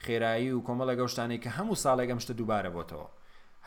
[0.05, 3.07] خێرایی و کۆمە لەگە شتانی کە هەموو ساڵێگەم شتە دووبارە بۆتەوە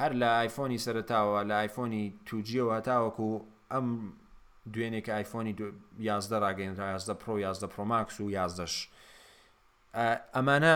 [0.00, 3.28] هەر لە آیفۆنی سەرتاوە لە آیفۆنی توجیەوە هەتاوەکو
[3.72, 3.86] ئەم
[4.72, 5.52] دوێنێکە آیفۆنی
[6.08, 8.74] یازدە ڕاگەینرا یازدە پرۆ یازدە پرۆماکس و یازدەش
[10.34, 10.74] ئەمانە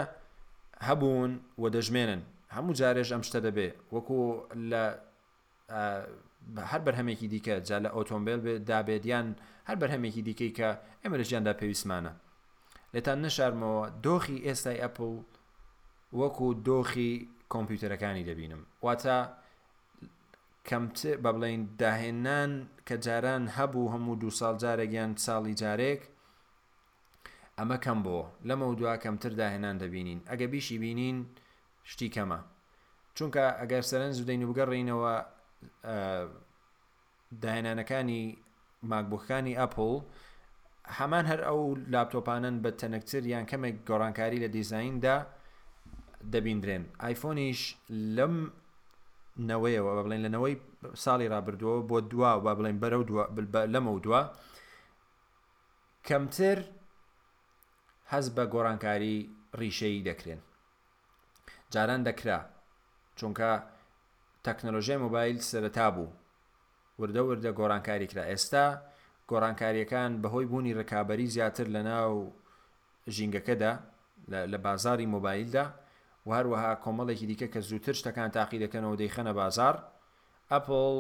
[0.88, 2.22] هەبوون و دەژمێنن
[2.56, 4.20] هەموو جارێژ ئەم شتە دەبێ وەکو
[4.70, 4.82] لە
[6.70, 8.38] هەر بەرهەمێکی دیکە جا لە ئۆتۆمبیل
[8.70, 9.28] دابێتیان
[9.68, 10.68] هەر بەرهەمێکی دیکەی کە
[11.02, 12.12] ئەمەرەژیاندا پێویستمانە
[12.94, 15.12] لێتان نەشارمەوە دۆخی ئێستای ئەپل
[16.20, 17.12] وەکو دۆخی
[17.52, 19.18] کۆمپیوتەرەکانی دەبینم واتە
[20.68, 20.84] کەم
[21.22, 22.52] بە بڵین داهێنان
[22.88, 26.02] کە جاران هەبوو هەموو دو ساڵ جارێکیان ساڵی جارێک
[27.58, 31.18] ئەمە کەم بۆ لەمە دووا کەمتر داهێنان دەبینین ئەگە بیشی بینین
[31.90, 32.38] شتی کەمە
[33.18, 35.14] چونکە ئەگەر سەرنج زودەین و بگەڕینەوە
[37.42, 38.22] داهێنانەکانی
[38.90, 39.92] ماکبووخەکانی ئەپل
[40.98, 41.60] هەمان هەر ئەو
[41.92, 45.16] لاپتۆپانن بە تەنەکتر یان کەمێک گۆڕانکاری لە دیزیندا
[46.32, 47.60] دەبیندرێن آیفۆنیش
[48.16, 48.34] لەم
[49.50, 50.54] نەوەیەوە بە بڵێن لەنەوەی
[51.04, 53.02] ساڵی رابردووە بۆ دوا با بڵێن بەرەو
[53.74, 54.22] لەمە دووە
[56.08, 56.58] کەمتر
[58.12, 59.16] هەز بە گۆڕانکاری
[59.60, 60.40] ڕیشەی دەکرێن
[61.74, 62.38] جاران دەکرا
[63.18, 63.50] چونکە
[64.44, 66.08] تەکنەلۆژیای مۆبایل سەرەتا بوو
[67.00, 68.64] وردە وردە گۆڕانکاری کرا ئێستا
[69.30, 72.32] گۆڕانکاریەکان بەهۆی بوونی ڕکابەری زیاتر لە ناو
[73.16, 73.72] ژینگەکەدا
[74.52, 75.64] لە بازاری مۆبایلدا
[76.26, 79.74] و هەروەها کۆمەڵێکی دیکە کە زووتر شتەکان تاقی دەکەنەوە دەیخەنە بازار
[80.52, 80.92] ئەپل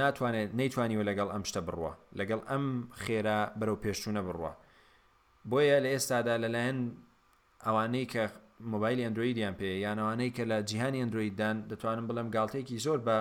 [0.00, 2.64] ناتوانێت نەیتوانیوە لەگەڵ ئەم شتە بڕوە لەگەڵ ئەم
[3.02, 4.52] خێرا بەرەو پێشچوونە بڕوە
[5.50, 6.78] بۆیە لە ئێستادا لەلایەن
[7.66, 8.24] ئەوانەی کە
[8.70, 13.18] مۆبایل ئەندرویدیان پێ یانەوانەی کە لە جیهانی ئەندرویددان دەتوانم بڵم گالتێکی زۆر بە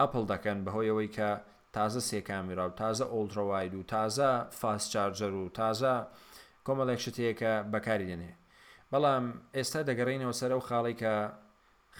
[0.00, 1.30] ئەپل دەکەن بەهۆیەوەی کە
[1.74, 4.30] تازە سێکامیرا و تازە ئۆلترۆواید و تازە
[4.60, 5.94] فاسچارجەر و تازە
[6.66, 8.32] کۆمەڵێک شتەیەکە بەکاری دێنێ
[8.92, 9.24] بەڵام
[9.56, 11.12] ئێستا دەگەڕینەوە سەر و خاڵی کە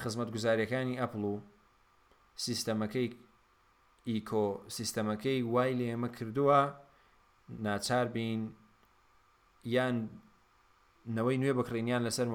[0.01, 1.34] خزمەت گوزاریەکانی ئەپل و
[2.47, 3.09] سیستەمەکەی
[4.11, 6.61] ئیکۆ سیستەمەکەی وای لێمە کردووە
[7.66, 8.42] ناچار بین
[9.76, 9.97] یان
[11.16, 12.26] نەوەی نوێ بکڕینیان لەسەر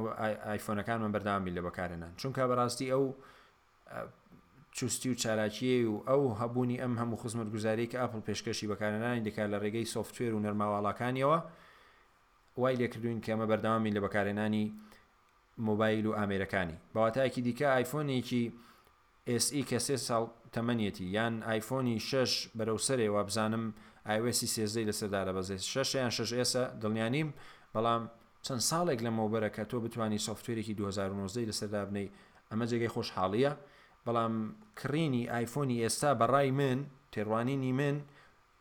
[0.47, 3.05] ئایفۆنەکانمان بەردامی لە بەکارێنان چونکە بەڕاستی ئەو
[4.77, 9.49] چوستی و چالاکیە و ئەو هەبوونی ئەم هەموو خزمەت گوزاری کە ئاپل پێشکەشی بەکارێنانی دکات
[9.53, 11.37] لە ڕێگەی سوفتێر و نەرماواڵەکانیەوە
[12.61, 14.65] وای لێکردوین کە ئەمە بەرداوامی لە بەکارێنانی
[15.67, 18.43] مۆبایل و ئامێرەکانی بەواتایکی دیکە ئایفۆنێکی
[19.45, 20.23] SE کە سێ ساڵ
[20.55, 23.73] تەمەنیەتی یان آیفۆنی 6 بەرەوسەرێ و بزانم
[24.05, 27.27] آیسی سێزەی لەسەردارە بەزێ 6 یان 6 ئێسا دڵنیانیم
[27.73, 28.03] بەڵام
[28.47, 32.07] چەند ساڵێک لە مەوبەرەکە تۆ بتانی سوفتێرێکی 2009 لەسەردا بنەی
[32.49, 33.51] ئەمە جێگەی خۆشحاڵیە
[34.05, 34.33] بەڵام
[34.79, 36.79] کڕینی ئایفۆنی ئێستا بەڕای من
[37.13, 37.95] تێڕوانینی من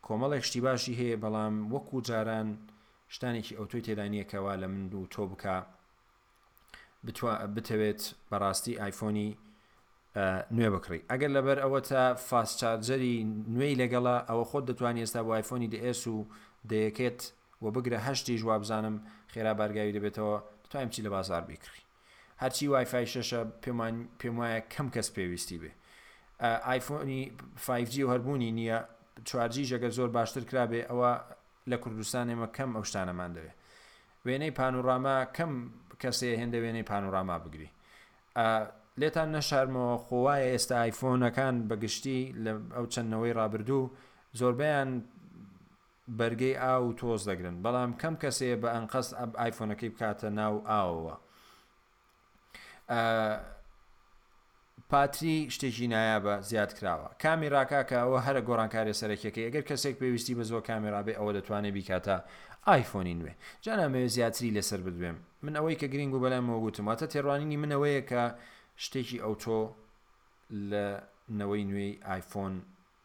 [0.05, 2.47] کۆمەڵێک شتی باشی هەیە بەڵام وەکو جاران
[3.15, 5.57] شتانێکی ئەو توی تێدانیەکەەوە لە من و تۆ بکە
[7.55, 8.01] بتەوێت
[8.31, 9.29] بەڕاستی ئایفۆنی
[10.55, 13.15] نوێ بکڕی ئەگەر لەبەر ئەوە تا فاسچارجەری
[13.53, 16.15] نوێی لەگەڵە ئەوە خۆت دەتوانانی ئێستا بۆ آیفۆنی دئس و
[16.71, 17.19] دەیەکێت
[17.61, 18.95] و بگرە هەشتیش وابزانم
[19.33, 21.81] خێرا بارگاوی دەبێتەوە دەتوایم چی لە بازار بیکڕی
[22.41, 25.71] هەرچی وایفای شەشە پێمان پێم وایە کەم کەس پێویستی بێ
[26.73, 27.21] آیفۆنی
[27.67, 28.77] 5G و هەربوونی نییە
[29.27, 31.11] چوارجی ژەگە زۆر باشتر کرابێ ئەوە
[31.71, 33.55] لە کوردستان ئێمە کەم ئەو شتانەمان دەوێت
[34.25, 35.51] وێنەی پانوڕاما کەم
[36.01, 37.69] کەسێ هێندە وێنەی پانوڕاما بگری
[39.01, 43.91] لێتان نەشارمەوە خۆوایە ئێستا ئایفۆنەکان بەگشتی لە ئەو چەندەوەی رابرردوو
[44.39, 44.89] زۆربیان
[46.09, 51.15] بەرگەی ئا و تۆز دەگرن بەڵام کەم کەسەیە بە ئەنقەست ئەب ئایفۆنەکەی بکاتە ناو ئاوەوە
[54.89, 61.13] پاتری شتێکی نایابە زیاد کراوە کامیراکاکەەوە هەرە گۆڕانکاری سەرەکیەکەی ئەگەر کەسێک پێویستی بە زۆر کامیرابێ
[61.19, 62.15] ئەوە دەتوانێت بیکاتە
[62.67, 63.33] ئایفۆنی نوێ
[63.65, 68.21] جانامەوێ زیاتری لەسەر بدوێم من ئەوەی کە گرنگ و بەلامەوە گوتماتە تێڕوانینی منەوەیە کە
[68.83, 69.59] شتێکی ئەوتۆ
[70.71, 70.85] لە
[71.39, 72.53] نەوەی نوێی ئایفۆن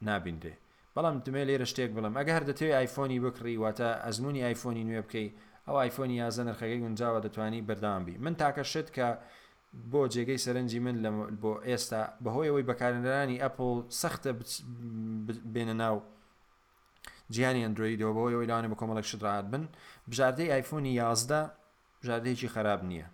[0.09, 0.55] نابیندێ
[0.97, 5.29] بەڵام دمێ لێرە شتێک بڵم ئەگە هەر دەتەوێت آیفۆنی بکڕی واتە ئەزمموی آیفۆنی نوێ بکەی
[5.67, 9.09] ئەو آیفۆنی یازە نرخەکەی گونجاوە دەتوانی بەردامبی من تاکە شت کە
[9.93, 11.11] بۆ جێگەی سەرنجی من لە
[11.43, 14.31] بۆ ئێستا بەهۆی ئەوەی بەکارندرانی ئەپل سەختە
[15.55, 15.97] بێنە ناو
[17.35, 19.65] جیهانی ئەندرویدەوە بۆی ئەوی لاوانێ بە کۆمەڵک شدرات بن
[20.11, 21.41] بژاردەی آیفۆنی یازدە
[22.07, 23.07] ژاردەیەکی خراب نییە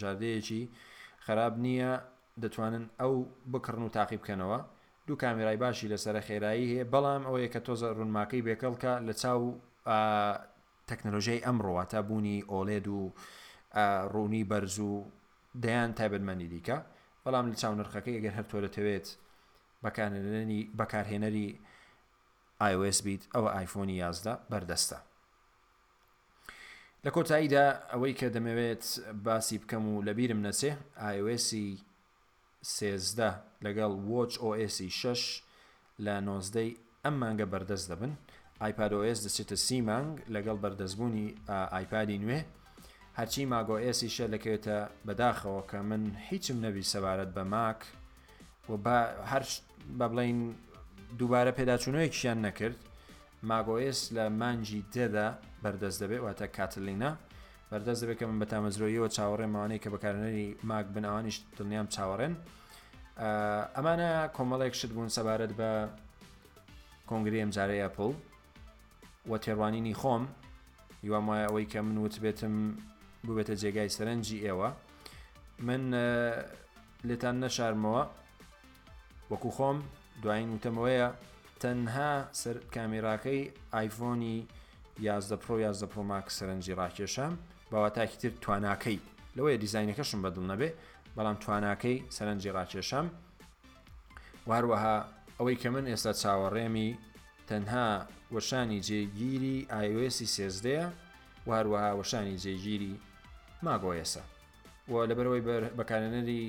[0.00, 0.62] ژاردەیەکی
[1.26, 1.92] خراب نییە
[2.42, 3.12] دەتوانن ئەو
[3.52, 4.58] بکڕن و تاقی بکەنەوە
[5.10, 9.42] دوو کامیرای باشی لەسرە خێرایی هەیە بەڵام ئەوەیە کە تۆزە ڕوونماکەی بێکەڵکە لە چاو
[10.90, 13.02] تەکنەلۆژیای ئەمڕۆوە تا بوونی ئۆلێد و
[14.14, 14.92] ڕوونی بەرز و
[15.64, 16.78] دەیان تایبەتمەنی دیکە
[17.24, 19.06] بەڵام لە چاو نرخەکەی ئەگەر هەر تۆ دەتەوێت
[19.84, 21.48] بەکارێنەری بەکارهێنەری
[22.72, 24.98] iOS بیت ئەوە آیفۆنی یازدا بەردەستە
[27.04, 28.84] لە کۆتاییدا ئەوەی کە دەمەوێت
[29.24, 30.70] باسی بکەم و لەبیرم نەچێ
[31.18, 31.68] iOSی
[32.74, 33.30] سێزدە
[33.64, 35.42] لەگەڵ وچ ئۆسی 6
[36.04, 36.70] لە نۆزدەی
[37.04, 38.12] ئەم مانگە بەردەست دەبن
[38.66, 41.26] آیپادOS دەچێتە سی مانگ لەگەڵ بەردەستبوونی
[41.74, 42.40] ئایپادی نوێ
[43.18, 47.80] هەرچی ماگۆئسی شە لەکێتە بەداخەوە کە من هیچم نەبی سەبارەت بە ماک
[48.70, 48.72] و
[49.30, 49.42] هەر
[49.98, 50.40] بە بڵین
[51.18, 52.78] دووبارە پێداچوونەوەیکیان نەکرد
[53.50, 55.28] ماگۆئس لە مانجی تێدا
[55.62, 57.10] بەردەست دەبێت واتە کاتلینا
[57.70, 62.34] بەردەست دەبێت کە من بە تامەزرۆیەوە چاوەڕێ ماوانەی کە بەکارنەری ماک بناوانیش دڵنیام چاوەڕێن
[63.18, 65.70] ئەمانە کۆمەڵێک شت بوون سەبارەت بە
[67.08, 68.12] کۆنگری ئەمجارەیە پڵ
[69.30, 70.24] وە تێڕوانینی خۆم
[71.06, 72.54] یوام وایە ئەوەی کە من وت بێتم
[73.26, 74.68] ببێتە جێگای سەرنجی ئێوە
[75.66, 75.82] من
[77.08, 78.02] لێتان نەشارمەوە
[79.30, 79.78] وەکو خۆم
[80.22, 81.08] دوایین وتەمەوەیە
[81.62, 83.40] تەنها سەر کامیراکەی
[83.74, 84.36] ئایفۆنی
[85.08, 87.32] یازدە پرۆ یازدە پرۆماک سەرنجی ڕاکێشم
[87.70, 88.98] باوە تاکیتر تواناکەی
[89.36, 90.68] لەوەی دیزینەکەشم بەدڵ نەبێ
[91.16, 93.06] بەڵام تواناکەی سەرنجی ڕاکێشەم
[94.50, 94.96] واروەها
[95.38, 96.90] ئەوەی کە من ئێستا چاوەڕێمی
[97.50, 97.86] تەنها
[98.34, 100.86] وەشانی جێگیری آیسی سێزدەیە
[101.48, 102.94] واروەها وەشانی جێگیری
[103.66, 104.22] ماگۆیسە
[104.90, 105.42] و لەبەرەوەی
[105.78, 106.42] بەکارێنەری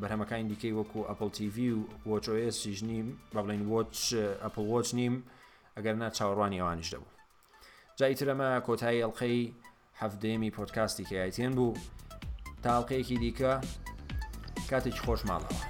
[0.00, 3.62] بەرهەمەکانی دیکەی وەکو ئەپل TV و وچۆسیژ نیم بە بڵین
[4.44, 5.14] ئەپلوەچ نیم
[5.76, 7.12] ئەگەر نا چاوەڕوانی ئەوانش دەبوو
[8.00, 9.52] جایترەمە کۆتایی ئەڵلقەی
[10.00, 11.74] هەفتێمی پۆتکاستی کەیتێن بوو
[12.64, 13.52] تاڵقەیەکی دیکە
[14.70, 15.60] کاتێکی خۆشماڵەوە.